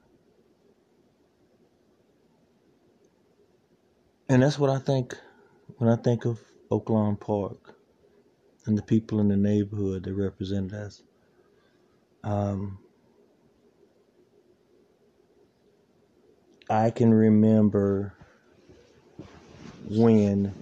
And 4.28 4.44
that's 4.44 4.60
what 4.60 4.70
I 4.70 4.80
think 4.80 5.18
when 5.78 5.90
I 5.90 5.96
think 5.96 6.26
of 6.26 6.40
Oaklawn 6.70 7.20
Park 7.20 7.76
and 8.66 8.78
the 8.78 8.84
people 8.84 9.20
in 9.20 9.30
the 9.30 9.38
neighborhood 9.38 10.04
that 10.04 10.14
represent 10.14 10.74
us. 10.74 11.02
Um, 12.24 12.80
I 16.70 16.92
can 16.92 17.12
remember 17.12 18.14
when 19.90 20.54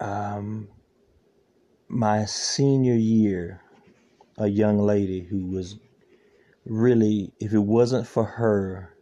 um, 0.00 0.68
my 1.88 2.24
senior 2.24 2.94
year, 2.94 3.60
a 4.36 4.48
young 4.48 4.78
lady 4.78 5.20
who 5.20 5.46
was 5.46 5.76
really, 6.64 7.32
if 7.38 7.52
it 7.52 7.58
wasn't 7.58 8.06
for 8.06 8.24
her 8.24 8.92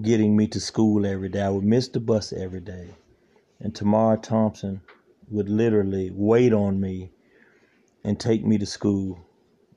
getting 0.00 0.36
me 0.36 0.46
to 0.46 0.60
school 0.60 1.06
every 1.06 1.28
day, 1.28 1.40
I 1.40 1.48
would 1.48 1.64
miss 1.64 1.88
the 1.88 2.00
bus 2.00 2.32
every 2.32 2.60
day. 2.60 2.90
And 3.60 3.74
Tamara 3.74 4.18
Thompson 4.18 4.82
would 5.30 5.48
literally 5.48 6.10
wait 6.12 6.52
on 6.52 6.80
me 6.80 7.10
and 8.04 8.20
take 8.20 8.44
me 8.44 8.58
to 8.58 8.66
school 8.66 9.18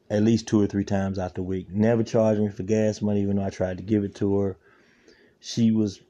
at 0.09 0.23
least 0.23 0.47
two 0.47 0.61
or 0.61 0.67
three 0.67 0.83
times 0.83 1.17
out 1.17 1.35
the 1.35 1.43
week. 1.43 1.69
Never 1.69 2.03
charged 2.03 2.41
me 2.41 2.49
for 2.49 2.63
gas 2.63 3.01
money, 3.01 3.21
even 3.21 3.37
though 3.37 3.45
I 3.45 3.49
tried 3.49 3.77
to 3.77 3.83
give 3.83 4.03
it 4.03 4.15
to 4.15 4.39
her. 4.39 4.57
She 5.39 5.71
was 5.71 6.01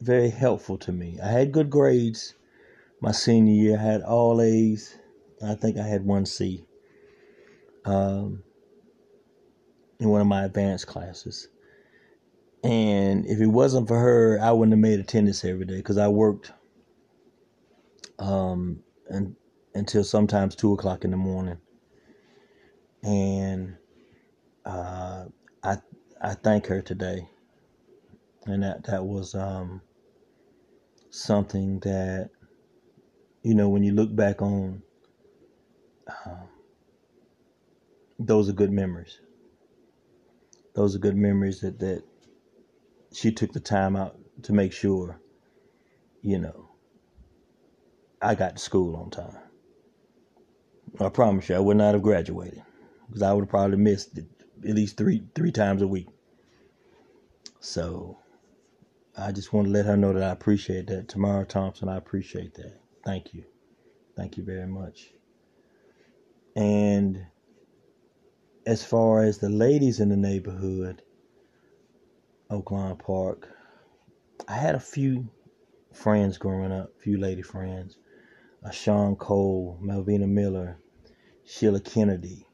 very 0.00 0.30
helpful 0.30 0.76
to 0.78 0.92
me. 0.92 1.18
I 1.22 1.28
had 1.28 1.52
good 1.52 1.70
grades 1.70 2.34
my 3.00 3.12
senior 3.12 3.52
year. 3.52 3.78
I 3.78 3.82
had 3.82 4.02
all 4.02 4.40
A's. 4.40 4.96
I 5.44 5.54
think 5.54 5.78
I 5.78 5.86
had 5.86 6.04
one 6.04 6.26
C 6.26 6.64
um, 7.84 8.42
in 10.00 10.08
one 10.08 10.20
of 10.20 10.26
my 10.26 10.44
advanced 10.44 10.86
classes. 10.86 11.48
And 12.62 13.26
if 13.26 13.40
it 13.40 13.46
wasn't 13.46 13.88
for 13.88 13.98
her, 13.98 14.38
I 14.40 14.52
wouldn't 14.52 14.72
have 14.72 14.80
made 14.80 15.00
attendance 15.00 15.44
every 15.44 15.66
day 15.66 15.76
because 15.76 15.98
I 15.98 16.08
worked 16.08 16.52
um, 18.18 18.82
and, 19.08 19.36
until 19.74 20.04
sometimes 20.04 20.54
two 20.54 20.72
o'clock 20.72 21.04
in 21.04 21.10
the 21.10 21.16
morning. 21.16 21.58
And 23.02 23.76
uh, 24.64 25.26
I 25.62 25.76
I 26.22 26.34
thank 26.34 26.66
her 26.68 26.80
today, 26.80 27.28
and 28.46 28.62
that 28.62 28.84
that 28.84 29.04
was 29.04 29.34
um, 29.34 29.82
something 31.10 31.80
that 31.80 32.30
you 33.42 33.54
know 33.54 33.68
when 33.68 33.82
you 33.82 33.92
look 33.92 34.14
back 34.16 34.40
on 34.40 34.82
um, 36.26 36.48
those 38.18 38.48
are 38.48 38.52
good 38.54 38.72
memories. 38.72 39.20
Those 40.74 40.96
are 40.96 41.00
good 41.00 41.16
memories 41.16 41.60
that 41.60 41.78
that 41.80 42.02
she 43.12 43.32
took 43.32 43.52
the 43.52 43.60
time 43.60 43.96
out 43.96 44.18
to 44.42 44.52
make 44.52 44.72
sure 44.72 45.20
you 46.22 46.38
know 46.38 46.70
i 48.22 48.34
got 48.34 48.56
to 48.56 48.62
school 48.62 48.96
on 48.96 49.10
time. 49.10 49.38
I 51.00 51.08
promise 51.08 51.48
you 51.48 51.56
i 51.56 51.60
would 51.60 51.76
not 51.76 51.94
have 51.94 52.02
graduated 52.02 52.62
because 53.06 53.22
i 53.22 53.32
would 53.32 53.42
have 53.42 53.50
probably 53.50 53.76
missed 53.78 54.18
it 54.18 54.26
at 54.68 54.74
least 54.74 54.96
three 54.96 55.24
three 55.34 55.52
times 55.52 55.82
a 55.82 55.86
week. 55.88 56.08
So 57.60 58.18
i 59.16 59.32
just 59.32 59.52
want 59.52 59.66
to 59.68 59.72
let 59.72 59.86
her 59.86 59.96
know 59.96 60.12
that 60.12 60.22
i 60.22 60.30
appreciate 60.30 60.86
that. 60.88 61.08
Tamara 61.08 61.46
thompson 61.46 61.88
i 61.88 61.96
appreciate 61.96 62.54
that. 62.54 62.80
Thank 63.04 63.34
you. 63.34 63.44
Thank 64.16 64.36
you 64.36 64.44
very 64.44 64.66
much 64.66 65.12
and 66.56 67.26
as 68.66 68.84
far 68.84 69.22
as 69.22 69.38
the 69.38 69.48
ladies 69.48 70.00
in 70.00 70.08
the 70.08 70.16
neighborhood, 70.16 71.02
Oaklawn 72.50 72.98
Park, 72.98 73.48
I 74.48 74.54
had 74.54 74.74
a 74.74 74.80
few 74.80 75.28
friends 75.92 76.38
growing 76.38 76.72
up, 76.72 76.90
a 76.96 77.00
few 77.00 77.18
lady 77.18 77.42
friends. 77.42 77.98
Uh, 78.64 78.70
Sean 78.70 79.16
Cole, 79.16 79.78
Melvina 79.80 80.26
Miller, 80.26 80.78
Sheila 81.44 81.80
Kennedy. 81.80 82.46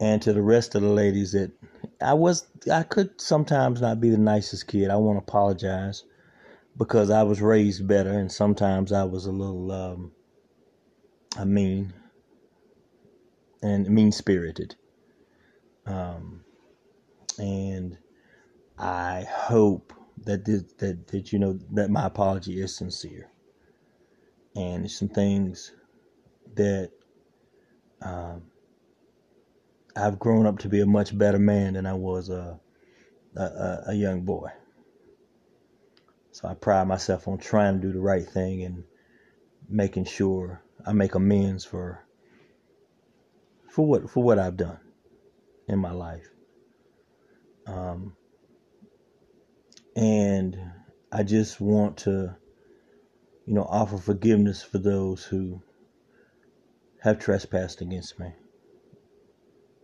And 0.00 0.20
to 0.22 0.32
the 0.32 0.42
rest 0.42 0.74
of 0.74 0.82
the 0.82 0.88
ladies 0.88 1.32
that 1.32 1.52
I 2.00 2.14
was 2.14 2.46
I 2.70 2.82
could 2.82 3.20
sometimes 3.20 3.80
not 3.80 4.00
be 4.00 4.10
the 4.10 4.18
nicest 4.18 4.66
kid. 4.66 4.90
I 4.90 4.96
want 4.96 5.18
to 5.18 5.22
apologize 5.22 6.04
because 6.76 7.10
I 7.10 7.22
was 7.22 7.40
raised 7.40 7.86
better 7.86 8.10
and 8.10 8.30
sometimes 8.30 8.92
I 8.92 9.04
was 9.04 9.24
a 9.26 9.32
little 9.32 9.70
um 9.70 10.12
I 11.38 11.44
mean 11.44 11.94
and 13.64 13.88
mean 13.88 14.12
spirited. 14.12 14.76
Um, 15.86 16.44
and 17.38 17.96
I 18.78 19.26
hope 19.28 19.92
that 20.24 20.44
this, 20.44 20.62
that 20.78 21.08
that 21.08 21.32
you 21.32 21.38
know 21.38 21.58
that 21.72 21.90
my 21.90 22.06
apology 22.06 22.60
is 22.60 22.76
sincere. 22.76 23.30
And 24.54 24.88
some 24.88 25.08
things 25.08 25.72
that 26.54 26.92
um, 28.02 28.42
I've 29.96 30.18
grown 30.18 30.46
up 30.46 30.58
to 30.60 30.68
be 30.68 30.80
a 30.80 30.86
much 30.86 31.16
better 31.16 31.38
man 31.38 31.72
than 31.72 31.86
I 31.86 31.94
was 31.94 32.28
a, 32.28 32.60
a, 33.34 33.82
a 33.88 33.94
young 33.94 34.22
boy. 34.22 34.50
So 36.30 36.48
I 36.48 36.54
pride 36.54 36.86
myself 36.86 37.26
on 37.26 37.38
trying 37.38 37.80
to 37.80 37.86
do 37.86 37.92
the 37.92 38.00
right 38.00 38.24
thing 38.24 38.62
and 38.62 38.84
making 39.68 40.04
sure 40.04 40.62
I 40.86 40.92
make 40.92 41.16
amends 41.16 41.64
for 41.64 42.03
for 43.74 43.84
what 43.84 44.08
for 44.08 44.22
what 44.22 44.38
I've 44.38 44.56
done 44.56 44.78
in 45.66 45.80
my 45.80 45.90
life. 45.90 46.28
Um, 47.66 48.14
and 49.96 50.56
I 51.10 51.24
just 51.24 51.60
want 51.60 51.96
to, 51.98 52.36
you 53.46 53.54
know, 53.54 53.64
offer 53.64 53.98
forgiveness 53.98 54.62
for 54.62 54.78
those 54.78 55.24
who 55.24 55.60
have 57.02 57.18
trespassed 57.18 57.80
against 57.80 58.20
me, 58.20 58.32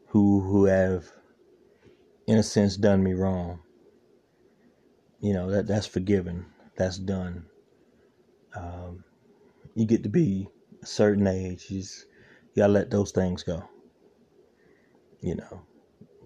who 0.06 0.40
who 0.40 0.66
have, 0.66 1.10
in 2.28 2.38
a 2.38 2.44
sense, 2.44 2.76
done 2.76 3.02
me 3.02 3.14
wrong. 3.14 3.58
You 5.20 5.34
know 5.34 5.50
that 5.50 5.66
that's 5.66 5.86
forgiven. 5.86 6.46
That's 6.76 6.96
done. 6.96 7.46
Um, 8.54 9.02
you 9.74 9.84
get 9.84 10.04
to 10.04 10.08
be 10.08 10.48
a 10.80 10.86
certain 10.86 11.26
age. 11.26 11.66
You, 11.68 11.80
just, 11.80 12.06
you 12.54 12.62
gotta 12.62 12.72
let 12.72 12.90
those 12.90 13.10
things 13.10 13.42
go 13.42 13.68
you 15.20 15.36
know. 15.36 15.62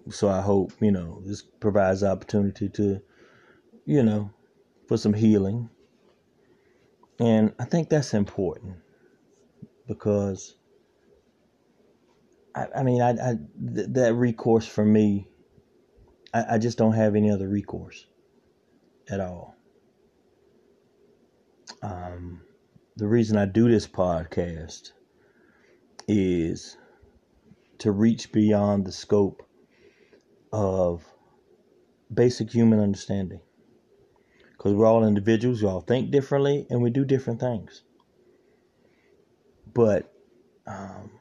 So 0.09 0.29
I 0.29 0.41
hope, 0.41 0.71
you 0.81 0.91
know, 0.91 1.21
this 1.25 1.41
provides 1.41 2.03
opportunity 2.03 2.69
to, 2.69 3.01
you 3.85 4.03
know, 4.03 4.31
for 4.87 4.97
some 4.97 5.13
healing. 5.13 5.69
And 7.19 7.53
I 7.59 7.65
think 7.65 7.89
that's 7.89 8.13
important 8.13 8.77
because 9.87 10.55
I, 12.53 12.67
I 12.77 12.83
mean, 12.83 13.01
I, 13.01 13.11
I 13.11 13.35
th- 13.73 13.87
that 13.89 14.13
recourse 14.13 14.67
for 14.67 14.85
me, 14.85 15.27
I, 16.33 16.55
I 16.55 16.57
just 16.57 16.77
don't 16.77 16.93
have 16.93 17.15
any 17.15 17.31
other 17.31 17.47
recourse 17.47 18.05
at 19.09 19.19
all. 19.19 19.55
Um, 21.81 22.41
the 22.95 23.07
reason 23.07 23.37
I 23.37 23.45
do 23.45 23.69
this 23.69 23.87
podcast 23.87 24.91
is 26.07 26.77
to 27.79 27.91
reach 27.91 28.31
beyond 28.31 28.85
the 28.85 28.91
scope 28.91 29.43
of 30.51 31.03
basic 32.13 32.51
human 32.51 32.79
understanding. 32.79 33.41
Because 34.51 34.73
we're 34.73 34.85
all 34.85 35.05
individuals, 35.05 35.61
we 35.61 35.67
all 35.67 35.81
think 35.81 36.11
differently, 36.11 36.65
and 36.69 36.81
we 36.81 36.89
do 36.89 37.05
different 37.05 37.39
things. 37.39 37.83
But 39.73 40.11
um, 40.65 41.11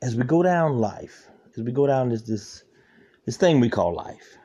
as 0.00 0.16
we 0.16 0.24
go 0.24 0.42
down 0.42 0.78
life, 0.78 1.28
as 1.56 1.62
we 1.62 1.72
go 1.72 1.86
down 1.86 2.08
this 2.08 2.22
this 2.22 2.64
this 3.26 3.36
thing 3.36 3.60
we 3.60 3.68
call 3.68 3.94
life, 3.94 4.38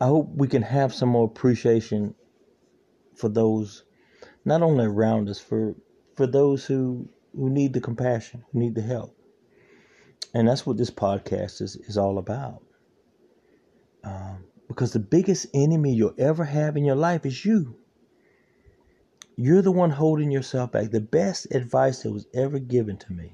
I 0.00 0.06
hope 0.06 0.28
we 0.34 0.46
can 0.46 0.62
have 0.62 0.94
some 0.94 1.08
more 1.08 1.24
appreciation 1.24 2.14
for 3.16 3.28
those 3.28 3.84
not 4.44 4.62
only 4.62 4.84
around 4.84 5.28
us, 5.28 5.40
for 5.40 5.74
for 6.16 6.26
those 6.26 6.64
who 6.64 7.08
who 7.34 7.50
need 7.50 7.72
the 7.72 7.80
compassion, 7.80 8.44
who 8.52 8.58
need 8.58 8.74
the 8.74 8.82
help. 8.82 9.16
And 10.34 10.48
that's 10.48 10.64
what 10.64 10.76
this 10.76 10.90
podcast 10.90 11.60
is, 11.60 11.76
is 11.76 11.98
all 11.98 12.18
about. 12.18 12.62
Um, 14.04 14.44
because 14.68 14.92
the 14.92 15.00
biggest 15.00 15.46
enemy 15.52 15.92
you'll 15.92 16.14
ever 16.18 16.44
have 16.44 16.76
in 16.76 16.84
your 16.84 16.96
life 16.96 17.26
is 17.26 17.44
you. 17.44 17.76
You're 19.36 19.62
the 19.62 19.72
one 19.72 19.90
holding 19.90 20.30
yourself 20.30 20.72
back. 20.72 20.90
The 20.90 21.00
best 21.00 21.52
advice 21.52 22.02
that 22.02 22.12
was 22.12 22.26
ever 22.34 22.58
given 22.58 22.96
to 22.98 23.12
me 23.12 23.32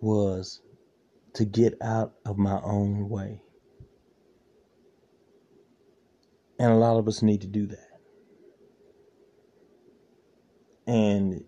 was 0.00 0.60
to 1.34 1.44
get 1.44 1.76
out 1.82 2.14
of 2.24 2.38
my 2.38 2.60
own 2.62 3.08
way. 3.08 3.42
And 6.58 6.72
a 6.72 6.76
lot 6.76 6.98
of 6.98 7.08
us 7.08 7.22
need 7.22 7.40
to 7.42 7.46
do 7.46 7.66
that. 7.66 7.88
And 10.86 11.44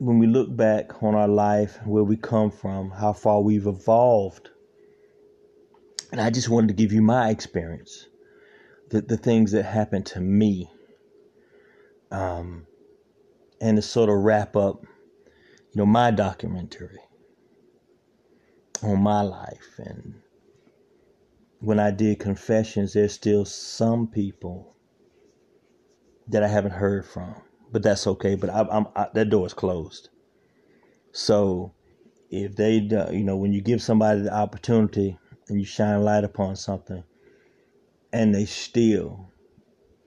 when 0.00 0.18
we 0.18 0.26
look 0.26 0.56
back 0.56 1.02
on 1.02 1.14
our 1.14 1.28
life, 1.28 1.78
where 1.84 2.02
we 2.02 2.16
come 2.16 2.50
from, 2.50 2.90
how 2.90 3.12
far 3.12 3.42
we've 3.42 3.66
evolved, 3.66 4.48
and 6.10 6.18
I 6.18 6.30
just 6.30 6.48
wanted 6.48 6.68
to 6.68 6.74
give 6.74 6.90
you 6.90 7.02
my 7.02 7.28
experience, 7.28 8.06
the, 8.88 9.02
the 9.02 9.18
things 9.18 9.52
that 9.52 9.64
happened 9.64 10.06
to 10.06 10.20
me, 10.20 10.70
um, 12.10 12.66
and 13.60 13.76
to 13.76 13.82
sort 13.82 14.08
of 14.08 14.16
wrap 14.16 14.56
up, 14.56 14.82
you 14.84 15.76
know, 15.76 15.84
my 15.84 16.10
documentary 16.10 17.00
on 18.82 19.02
my 19.02 19.20
life. 19.20 19.78
And 19.78 20.14
when 21.58 21.78
I 21.78 21.90
did 21.90 22.18
confessions, 22.20 22.94
there's 22.94 23.12
still 23.12 23.44
some 23.44 24.06
people 24.06 24.74
that 26.28 26.42
I 26.42 26.48
haven't 26.48 26.72
heard 26.72 27.04
from 27.04 27.34
but 27.70 27.82
that's 27.82 28.06
okay. 28.06 28.34
But 28.34 28.50
I, 28.50 28.66
am 28.70 28.86
that 29.14 29.30
door 29.30 29.46
is 29.46 29.54
closed. 29.54 30.08
So 31.12 31.72
if 32.30 32.56
they, 32.56 32.88
uh, 32.88 33.10
you 33.10 33.24
know, 33.24 33.36
when 33.36 33.52
you 33.52 33.60
give 33.60 33.82
somebody 33.82 34.22
the 34.22 34.34
opportunity 34.34 35.18
and 35.48 35.58
you 35.58 35.66
shine 35.66 36.02
light 36.02 36.24
upon 36.24 36.56
something, 36.56 37.02
and 38.12 38.34
they 38.34 38.44
still 38.44 39.30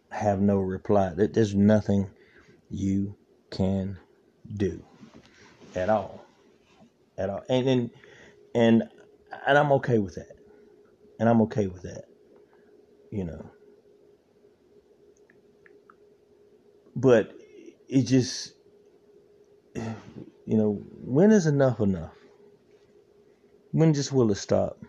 have 0.10 0.40
no 0.42 0.58
reply, 0.60 1.14
that 1.16 1.34
there's 1.34 1.56
nothing 1.56 2.10
you 2.70 3.16
can 3.52 3.98
do 4.56 4.84
at 5.76 5.90
all, 5.90 6.26
at 7.18 7.30
all. 7.30 7.44
And 7.50 7.68
and 7.68 7.90
and 8.56 8.84
and 9.48 9.58
I'm 9.58 9.72
okay 9.74 9.98
with 10.00 10.16
that, 10.16 10.38
and 11.20 11.30
I'm 11.30 11.42
okay 11.44 11.68
with 11.68 11.84
that, 11.84 12.06
you 13.12 13.24
know. 13.24 13.50
But 16.96 17.34
it 17.94 18.08
just 18.08 18.54
you 19.76 20.58
know 20.58 20.82
when 21.04 21.32
is 21.32 21.46
enough 21.46 21.80
enough? 21.80 22.16
When 23.72 23.94
just 23.94 24.12
will 24.12 24.32
it 24.32 24.36
stop? 24.36 24.80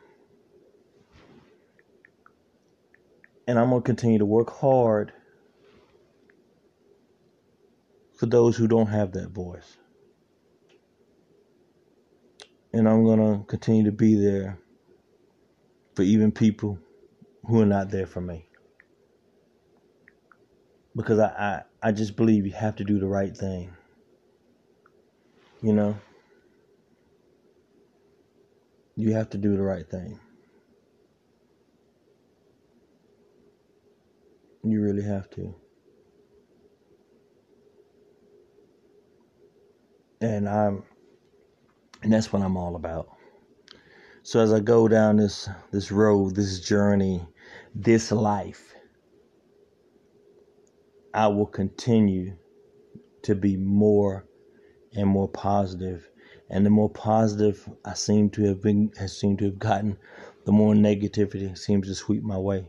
And 3.46 3.58
i'm 3.58 3.68
going 3.68 3.82
to 3.82 3.86
continue 3.86 4.18
to 4.18 4.24
work 4.24 4.50
hard 4.50 5.12
for 8.16 8.24
those 8.24 8.56
who 8.56 8.66
don't 8.66 8.86
have 8.86 9.12
that 9.12 9.28
voice. 9.28 9.76
And 12.72 12.88
i'm 12.88 13.04
going 13.04 13.18
to 13.20 13.44
continue 13.46 13.84
to 13.84 13.92
be 13.92 14.14
there 14.14 14.58
for 15.94 16.02
even 16.02 16.32
people 16.32 16.78
who 17.46 17.60
are 17.60 17.66
not 17.66 17.90
there 17.90 18.06
for 18.06 18.22
me 18.22 18.48
because 20.96 21.18
I, 21.18 21.26
I, 21.82 21.88
I 21.88 21.92
just 21.92 22.16
believe 22.16 22.46
you 22.46 22.52
have 22.52 22.76
to 22.76 22.84
do 22.84 22.98
the 22.98 23.06
right 23.06 23.36
thing. 23.36 23.72
You 25.62 25.72
know? 25.72 25.98
You 28.96 29.14
have 29.14 29.30
to 29.30 29.38
do 29.38 29.56
the 29.56 29.62
right 29.62 29.88
thing. 29.88 30.20
You 34.62 34.80
really 34.80 35.02
have 35.02 35.28
to. 35.30 35.54
And 40.20 40.48
I'm 40.48 40.84
and 42.02 42.12
that's 42.12 42.32
what 42.32 42.42
I'm 42.42 42.56
all 42.56 42.76
about. 42.76 43.08
So 44.22 44.40
as 44.40 44.52
I 44.52 44.60
go 44.60 44.88
down 44.88 45.16
this 45.16 45.48
this 45.72 45.90
road, 45.90 46.36
this 46.36 46.60
journey, 46.60 47.26
this 47.74 48.12
life, 48.12 48.73
I 51.14 51.28
will 51.28 51.46
continue 51.46 52.36
to 53.22 53.36
be 53.36 53.56
more 53.56 54.26
and 54.94 55.08
more 55.08 55.28
positive. 55.28 56.08
And 56.50 56.66
the 56.66 56.70
more 56.70 56.90
positive 56.90 57.68
I 57.84 57.94
seem 57.94 58.30
to 58.30 58.44
have 58.44 58.62
been, 58.62 58.92
has 58.98 59.16
seemed 59.16 59.38
to 59.38 59.46
have 59.46 59.58
gotten, 59.58 59.96
the 60.44 60.52
more 60.52 60.74
negativity 60.74 61.56
seems 61.56 61.86
to 61.86 61.94
sweep 61.94 62.22
my 62.22 62.36
way. 62.36 62.66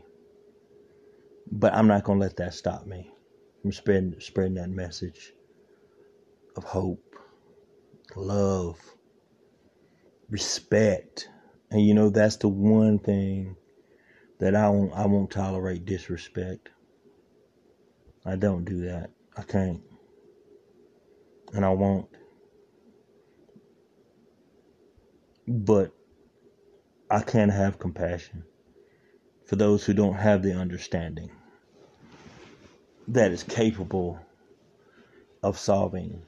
But 1.50 1.74
I'm 1.74 1.88
not 1.88 2.04
going 2.04 2.18
to 2.18 2.24
let 2.24 2.36
that 2.36 2.54
stop 2.54 2.86
me 2.86 3.12
from 3.62 3.72
spreading, 3.72 4.14
spreading 4.20 4.54
that 4.54 4.70
message 4.70 5.32
of 6.56 6.64
hope, 6.64 7.16
love, 8.14 8.78
respect. 10.30 11.28
And 11.70 11.84
you 11.84 11.94
know, 11.94 12.10
that's 12.10 12.36
the 12.36 12.48
one 12.48 12.98
thing 12.98 13.56
that 14.38 14.54
I 14.54 14.68
won't, 14.68 14.92
I 14.94 15.06
won't 15.06 15.30
tolerate 15.30 15.84
disrespect. 15.84 16.70
I 18.26 18.34
don't 18.36 18.64
do 18.64 18.80
that. 18.86 19.10
I 19.36 19.42
can't. 19.42 19.80
And 21.54 21.64
I 21.64 21.70
won't. 21.70 22.08
But 25.46 25.92
I 27.08 27.20
can 27.20 27.48
have 27.50 27.78
compassion 27.78 28.42
for 29.46 29.54
those 29.54 29.84
who 29.84 29.94
don't 29.94 30.14
have 30.14 30.42
the 30.42 30.54
understanding 30.54 31.30
that 33.08 33.30
is 33.30 33.44
capable 33.44 34.18
of 35.44 35.56
solving 35.56 36.22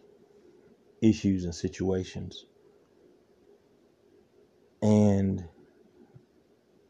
issues 1.02 1.44
and 1.44 1.54
situations. 1.54 2.44
And, 4.80 5.44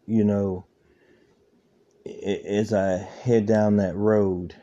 you 0.07 0.25
know, 0.25 0.67
as 2.05 2.75
I 2.75 2.99
head 2.99 3.47
down 3.47 3.77
that 3.77 3.97
road, 3.97 4.55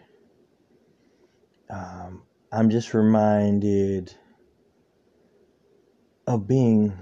um, 1.69 2.23
I'm 2.51 2.69
just 2.69 2.93
reminded 2.93 4.13
of 6.27 6.47
being 6.47 6.97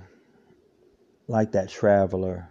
like 1.28 1.54
that 1.54 1.70
traveler 1.70 2.50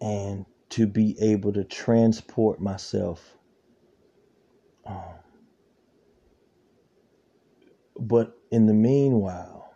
and 0.00 0.46
to 0.70 0.86
be 0.86 1.16
able 1.20 1.52
to 1.52 1.64
transport 1.64 2.60
myself. 2.60 3.34
Um, 4.86 5.02
but 7.98 8.36
in 8.50 8.66
the 8.66 8.74
meanwhile, 8.74 9.74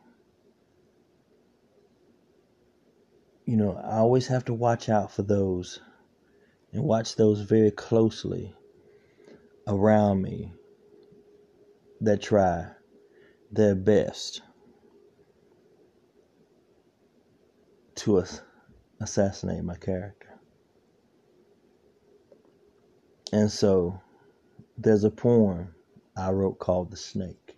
you 3.45 3.57
know, 3.57 3.77
I 3.77 3.97
always 3.97 4.29
have 4.29 4.45
to 4.47 4.55
watch 4.55 4.89
out 4.89 5.13
for 5.13 5.23
those 5.23 5.81
and 6.73 6.85
watch 6.85 7.17
those 7.17 7.41
very 7.41 7.71
closely 7.71 8.55
around 9.67 10.23
me 10.23 10.53
that 12.01 12.21
try 12.21 12.67
their 13.51 13.75
best 13.75 14.43
to 17.95 18.25
assassinate 19.01 19.63
my 19.63 19.77
character. 19.77 20.29
And 23.33 23.51
so 23.51 24.01
there's 24.77 25.05
a 25.05 25.11
poem 25.11 25.75
I 26.17 26.31
wrote 26.31 26.59
called 26.59 26.91
The 26.91 26.97
Snake. 26.97 27.57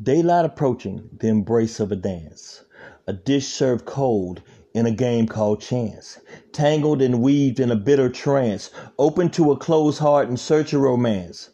Daylight 0.00 0.44
approaching, 0.44 1.08
the 1.18 1.28
embrace 1.28 1.78
of 1.78 1.92
a 1.92 1.96
dance. 1.96 2.64
A 3.06 3.12
dish 3.12 3.46
served 3.46 3.84
cold 3.86 4.42
in 4.74 4.86
a 4.86 4.90
game 4.90 5.28
called 5.28 5.60
chance, 5.60 6.18
tangled 6.50 7.00
and 7.00 7.22
weaved 7.22 7.60
in 7.60 7.70
a 7.70 7.76
bitter 7.76 8.08
trance, 8.08 8.70
open 8.98 9.30
to 9.30 9.52
a 9.52 9.56
closed 9.56 10.00
heart 10.00 10.28
in 10.28 10.36
search 10.36 10.72
of 10.72 10.80
romance, 10.80 11.50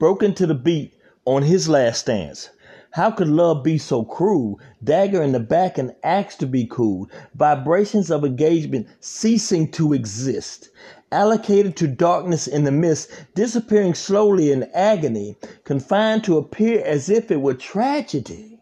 broken 0.00 0.34
to 0.34 0.44
the 0.44 0.56
beat 0.56 0.92
on 1.24 1.44
his 1.44 1.68
last 1.68 2.00
stance. 2.00 2.50
How 2.90 3.12
could 3.12 3.28
love 3.28 3.62
be 3.62 3.78
so 3.78 4.04
cruel? 4.04 4.58
Dagger 4.82 5.22
in 5.22 5.30
the 5.30 5.38
back 5.38 5.78
and 5.78 5.94
axe 6.02 6.34
to 6.36 6.46
be 6.46 6.66
cooled, 6.66 7.12
vibrations 7.36 8.10
of 8.10 8.24
engagement 8.24 8.88
ceasing 8.98 9.70
to 9.72 9.92
exist, 9.92 10.68
allocated 11.12 11.76
to 11.76 11.86
darkness 11.86 12.48
in 12.48 12.64
the 12.64 12.72
mist, 12.72 13.08
disappearing 13.36 13.94
slowly 13.94 14.50
in 14.50 14.64
agony, 14.74 15.36
confined 15.62 16.24
to 16.24 16.38
appear 16.38 16.84
as 16.84 17.08
if 17.08 17.30
it 17.30 17.40
were 17.40 17.54
tragedy, 17.54 18.60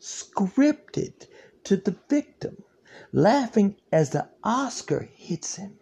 scripted 0.00 1.26
to 1.64 1.76
the 1.76 1.96
victim 2.08 2.62
laughing 3.12 3.76
as 3.92 4.10
the 4.10 4.28
Oscar 4.44 5.08
hits 5.14 5.56
him. 5.56 5.78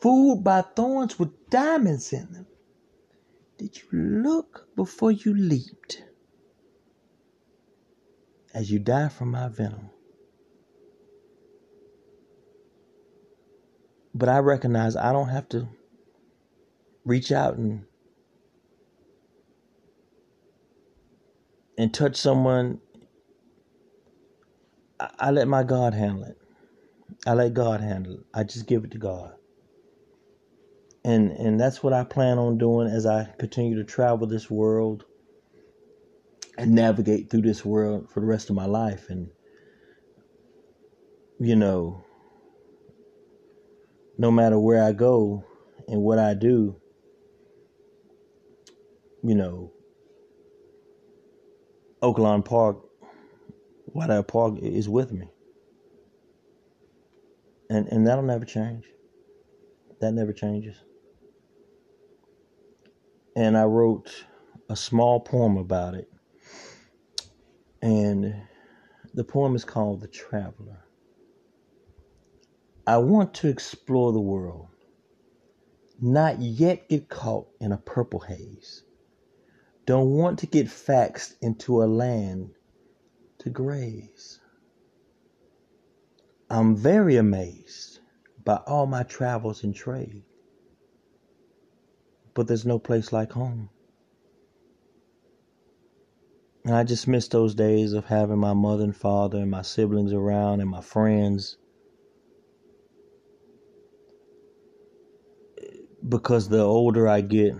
Fooled 0.00 0.44
by 0.44 0.62
thorns 0.62 1.18
with 1.18 1.50
diamonds 1.50 2.12
in 2.12 2.32
them. 2.32 2.46
Did 3.58 3.76
you 3.76 3.98
look 3.98 4.68
before 4.76 5.10
you 5.10 5.34
leaped? 5.34 6.04
As 8.54 8.70
you 8.70 8.78
die 8.78 9.08
from 9.08 9.32
my 9.32 9.48
venom. 9.48 9.90
But 14.14 14.28
I 14.28 14.38
recognize 14.38 14.96
I 14.96 15.12
don't 15.12 15.28
have 15.28 15.48
to 15.50 15.68
reach 17.04 17.32
out 17.32 17.56
and 17.56 17.84
and 21.76 21.94
touch 21.94 22.16
someone 22.16 22.80
I, 25.00 25.08
let 25.32 25.48
my 25.48 25.64
God 25.64 25.94
handle 25.94 26.24
it. 26.24 26.38
I 27.26 27.34
let 27.34 27.54
God 27.54 27.80
handle 27.80 28.14
it. 28.14 28.20
I 28.34 28.44
just 28.44 28.66
give 28.66 28.84
it 28.84 28.92
to 28.92 28.98
God. 28.98 29.32
And 31.04 31.32
and 31.32 31.60
that's 31.60 31.82
what 31.82 31.92
I 31.94 32.04
plan 32.04 32.38
on 32.38 32.58
doing 32.58 32.88
as 32.88 33.06
I 33.06 33.26
continue 33.38 33.76
to 33.76 33.84
travel 33.84 34.26
this 34.26 34.50
world 34.50 35.04
and 36.58 36.72
navigate 36.72 37.30
through 37.30 37.42
this 37.42 37.64
world 37.64 38.10
for 38.10 38.20
the 38.20 38.26
rest 38.26 38.50
of 38.50 38.56
my 38.56 38.66
life 38.66 39.10
and 39.10 39.30
you 41.40 41.56
know 41.56 42.04
no 44.18 44.30
matter 44.30 44.58
where 44.58 44.82
I 44.84 44.92
go 44.92 45.44
and 45.88 46.02
what 46.02 46.18
I 46.18 46.34
do 46.34 46.76
you 49.24 49.36
know 49.36 49.72
Oaklawn 52.02 52.44
Park 52.44 52.78
Waddell 53.98 54.22
Park 54.22 54.58
is 54.60 54.88
with 54.88 55.10
me. 55.10 55.28
And 57.68 57.88
and 57.88 58.06
that'll 58.06 58.22
never 58.22 58.44
change. 58.44 58.84
That 60.00 60.12
never 60.12 60.32
changes. 60.32 60.76
And 63.34 63.58
I 63.58 63.64
wrote 63.64 64.24
a 64.70 64.76
small 64.76 65.18
poem 65.18 65.56
about 65.56 65.94
it. 65.94 66.08
And 67.82 68.40
the 69.14 69.24
poem 69.24 69.56
is 69.56 69.64
called 69.64 70.00
The 70.00 70.06
Traveler. 70.06 70.84
I 72.86 72.98
want 72.98 73.34
to 73.34 73.48
explore 73.48 74.12
the 74.12 74.20
world, 74.20 74.68
not 76.00 76.40
yet 76.40 76.88
get 76.88 77.08
caught 77.08 77.48
in 77.60 77.72
a 77.72 77.78
purple 77.78 78.20
haze. 78.20 78.84
Don't 79.86 80.12
want 80.12 80.38
to 80.38 80.46
get 80.46 80.66
faxed 80.68 81.34
into 81.42 81.82
a 81.82 81.86
land 81.86 82.54
to 83.48 83.54
graze. 83.54 84.40
I'm 86.50 86.76
very 86.76 87.16
amazed 87.16 88.00
by 88.44 88.56
all 88.66 88.86
my 88.86 89.02
travels 89.02 89.64
and 89.64 89.74
trade, 89.74 90.22
but 92.34 92.46
there's 92.46 92.66
no 92.66 92.78
place 92.78 93.12
like 93.12 93.32
home. 93.32 93.70
And 96.64 96.74
I 96.74 96.84
just 96.84 97.08
miss 97.08 97.28
those 97.28 97.54
days 97.54 97.94
of 97.94 98.04
having 98.04 98.38
my 98.38 98.52
mother 98.52 98.84
and 98.84 98.96
father 98.96 99.38
and 99.38 99.50
my 99.50 99.62
siblings 99.62 100.12
around 100.12 100.60
and 100.60 100.68
my 100.68 100.82
friends. 100.82 101.56
Because 106.06 106.48
the 106.48 106.60
older 106.60 107.08
I 107.08 107.22
get, 107.22 107.54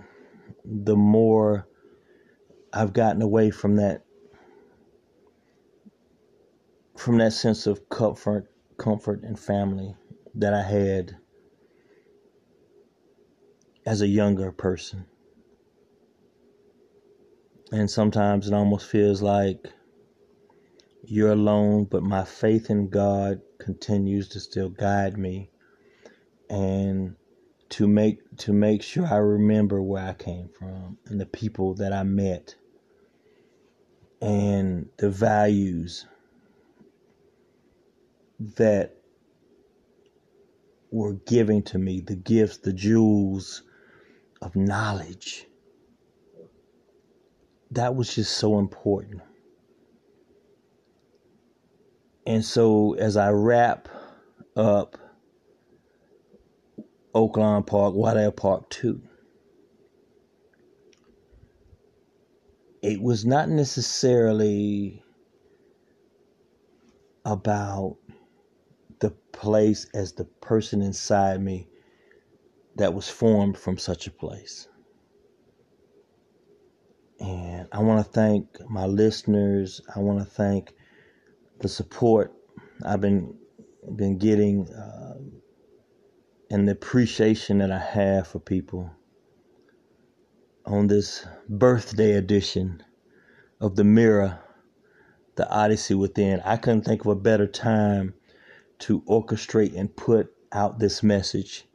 the 0.63 0.95
more 0.95 1.67
I've 2.71 2.93
gotten 2.93 3.21
away 3.21 3.49
from 3.49 3.75
that 3.77 4.03
from 6.99 7.17
that 7.17 7.31
sense 7.31 7.65
of 7.65 7.87
comfort, 7.87 8.45
comfort 8.77 9.23
and 9.23 9.39
family 9.39 9.95
that 10.35 10.53
I 10.53 10.61
had 10.61 11.15
as 13.85 14.01
a 14.01 14.07
younger 14.07 14.51
person. 14.51 15.05
And 17.71 17.89
sometimes 17.89 18.47
it 18.47 18.53
almost 18.53 18.85
feels 18.87 19.21
like 19.21 19.71
you're 21.05 21.31
alone, 21.31 21.85
but 21.85 22.03
my 22.03 22.25
faith 22.25 22.69
in 22.69 22.89
God 22.89 23.39
continues 23.59 24.27
to 24.29 24.41
still 24.41 24.69
guide 24.69 25.17
me 25.17 25.51
and 26.49 27.15
to 27.69 27.87
make 27.87 28.19
to 28.39 28.51
make 28.51 28.83
sure 28.83 29.05
I 29.05 29.17
remember 29.17 29.81
where 29.81 30.03
I 30.03 30.13
came 30.15 30.49
from 30.49 30.97
and 31.05 31.21
the 31.21 31.25
people 31.25 31.75
that 31.75 31.93
I 31.93 32.03
met 32.03 32.55
and 34.21 34.89
the 34.97 35.09
values 35.09 36.05
that 38.39 38.95
were 40.91 41.13
giving 41.13 41.61
to 41.63 41.77
me 41.77 42.01
the 42.01 42.15
gifts, 42.15 42.57
the 42.57 42.73
jewels 42.73 43.63
of 44.41 44.55
knowledge. 44.55 45.45
That 47.71 47.95
was 47.95 48.15
just 48.15 48.37
so 48.37 48.57
important. 48.57 49.21
And 52.25 52.43
so 52.43 52.93
as 52.93 53.17
I 53.17 53.29
wrap 53.29 53.89
up 54.55 54.97
Oaklawn 57.13 57.65
Park, 57.65 57.93
Waddell 57.93 58.31
Park 58.31 58.69
2, 58.69 59.01
it 62.81 63.01
was 63.01 63.25
not 63.25 63.49
necessarily 63.49 65.03
about 67.25 67.97
the 68.99 69.11
place 69.31 69.87
as 69.93 70.13
the 70.13 70.25
person 70.25 70.81
inside 70.81 71.41
me 71.41 71.67
that 72.75 72.93
was 72.93 73.09
formed 73.09 73.57
from 73.57 73.77
such 73.77 74.07
a 74.07 74.11
place. 74.11 74.67
And 77.19 77.67
I 77.71 77.79
want 77.79 78.05
to 78.05 78.11
thank 78.11 78.45
my 78.69 78.85
listeners. 78.85 79.81
I 79.93 79.99
want 79.99 80.19
to 80.19 80.25
thank 80.25 80.73
the 81.59 81.67
support 81.67 82.33
I've 82.85 83.01
been 83.01 83.37
been 83.95 84.17
getting 84.17 84.69
uh, 84.69 85.17
and 86.51 86.67
the 86.67 86.71
appreciation 86.73 87.59
that 87.59 87.71
I 87.71 87.79
have 87.79 88.27
for 88.27 88.39
people 88.39 88.91
on 90.65 90.87
this 90.87 91.25
birthday 91.47 92.13
edition 92.13 92.83
of 93.59 93.75
the 93.75 93.83
Mirror, 93.83 94.39
the 95.35 95.49
Odyssey 95.49 95.95
Within. 95.95 96.41
I 96.45 96.57
couldn't 96.57 96.83
think 96.83 97.01
of 97.01 97.07
a 97.07 97.15
better 97.15 97.47
time 97.47 98.13
to 98.79 99.01
orchestrate 99.01 99.77
and 99.77 99.95
put 99.95 100.33
out 100.51 100.79
this 100.79 101.03
message 101.03 101.65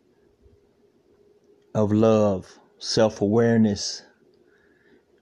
of 1.75 1.93
love, 1.93 2.59
self 2.79 3.21
awareness, 3.21 4.03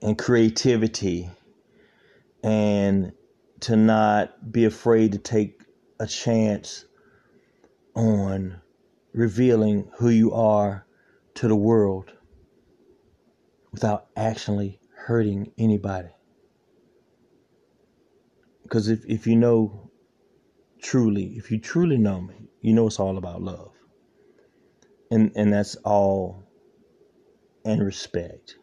and 0.00 0.18
creativity, 0.18 1.30
and 2.42 3.12
to 3.60 3.76
not 3.76 4.52
be 4.52 4.64
afraid 4.64 5.12
to 5.12 5.18
take 5.18 5.62
a 6.00 6.06
chance 6.06 6.84
on 7.94 8.60
revealing 9.12 9.88
who 9.98 10.08
you 10.08 10.32
are 10.32 10.86
to 11.34 11.48
the 11.48 11.56
world 11.56 12.12
without 13.70 14.06
actually 14.16 14.80
hurting 14.94 15.52
anybody. 15.58 16.08
Because 18.62 18.88
if, 18.88 19.04
if 19.06 19.26
you 19.26 19.36
know 19.36 19.90
truly, 20.82 21.34
if 21.36 21.50
you 21.52 21.58
truly 21.60 21.98
know 21.98 22.20
me, 22.22 22.50
you 22.62 22.74
know 22.74 22.88
it's 22.88 23.00
all 23.00 23.18
about 23.18 23.42
love. 23.42 23.72
And 25.10 25.32
and 25.36 25.52
that's 25.52 25.76
all 25.84 26.44
and 27.64 27.84
respect. 27.84 28.56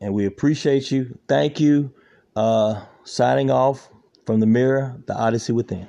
And 0.00 0.14
we 0.14 0.26
appreciate 0.26 0.90
you. 0.90 1.18
Thank 1.28 1.60
you. 1.60 1.94
Uh 2.36 2.84
signing 3.04 3.50
off 3.50 3.90
From 4.26 4.40
the 4.40 4.46
mirror, 4.46 5.02
the 5.06 5.14
Odyssey 5.16 5.52
within. 5.52 5.88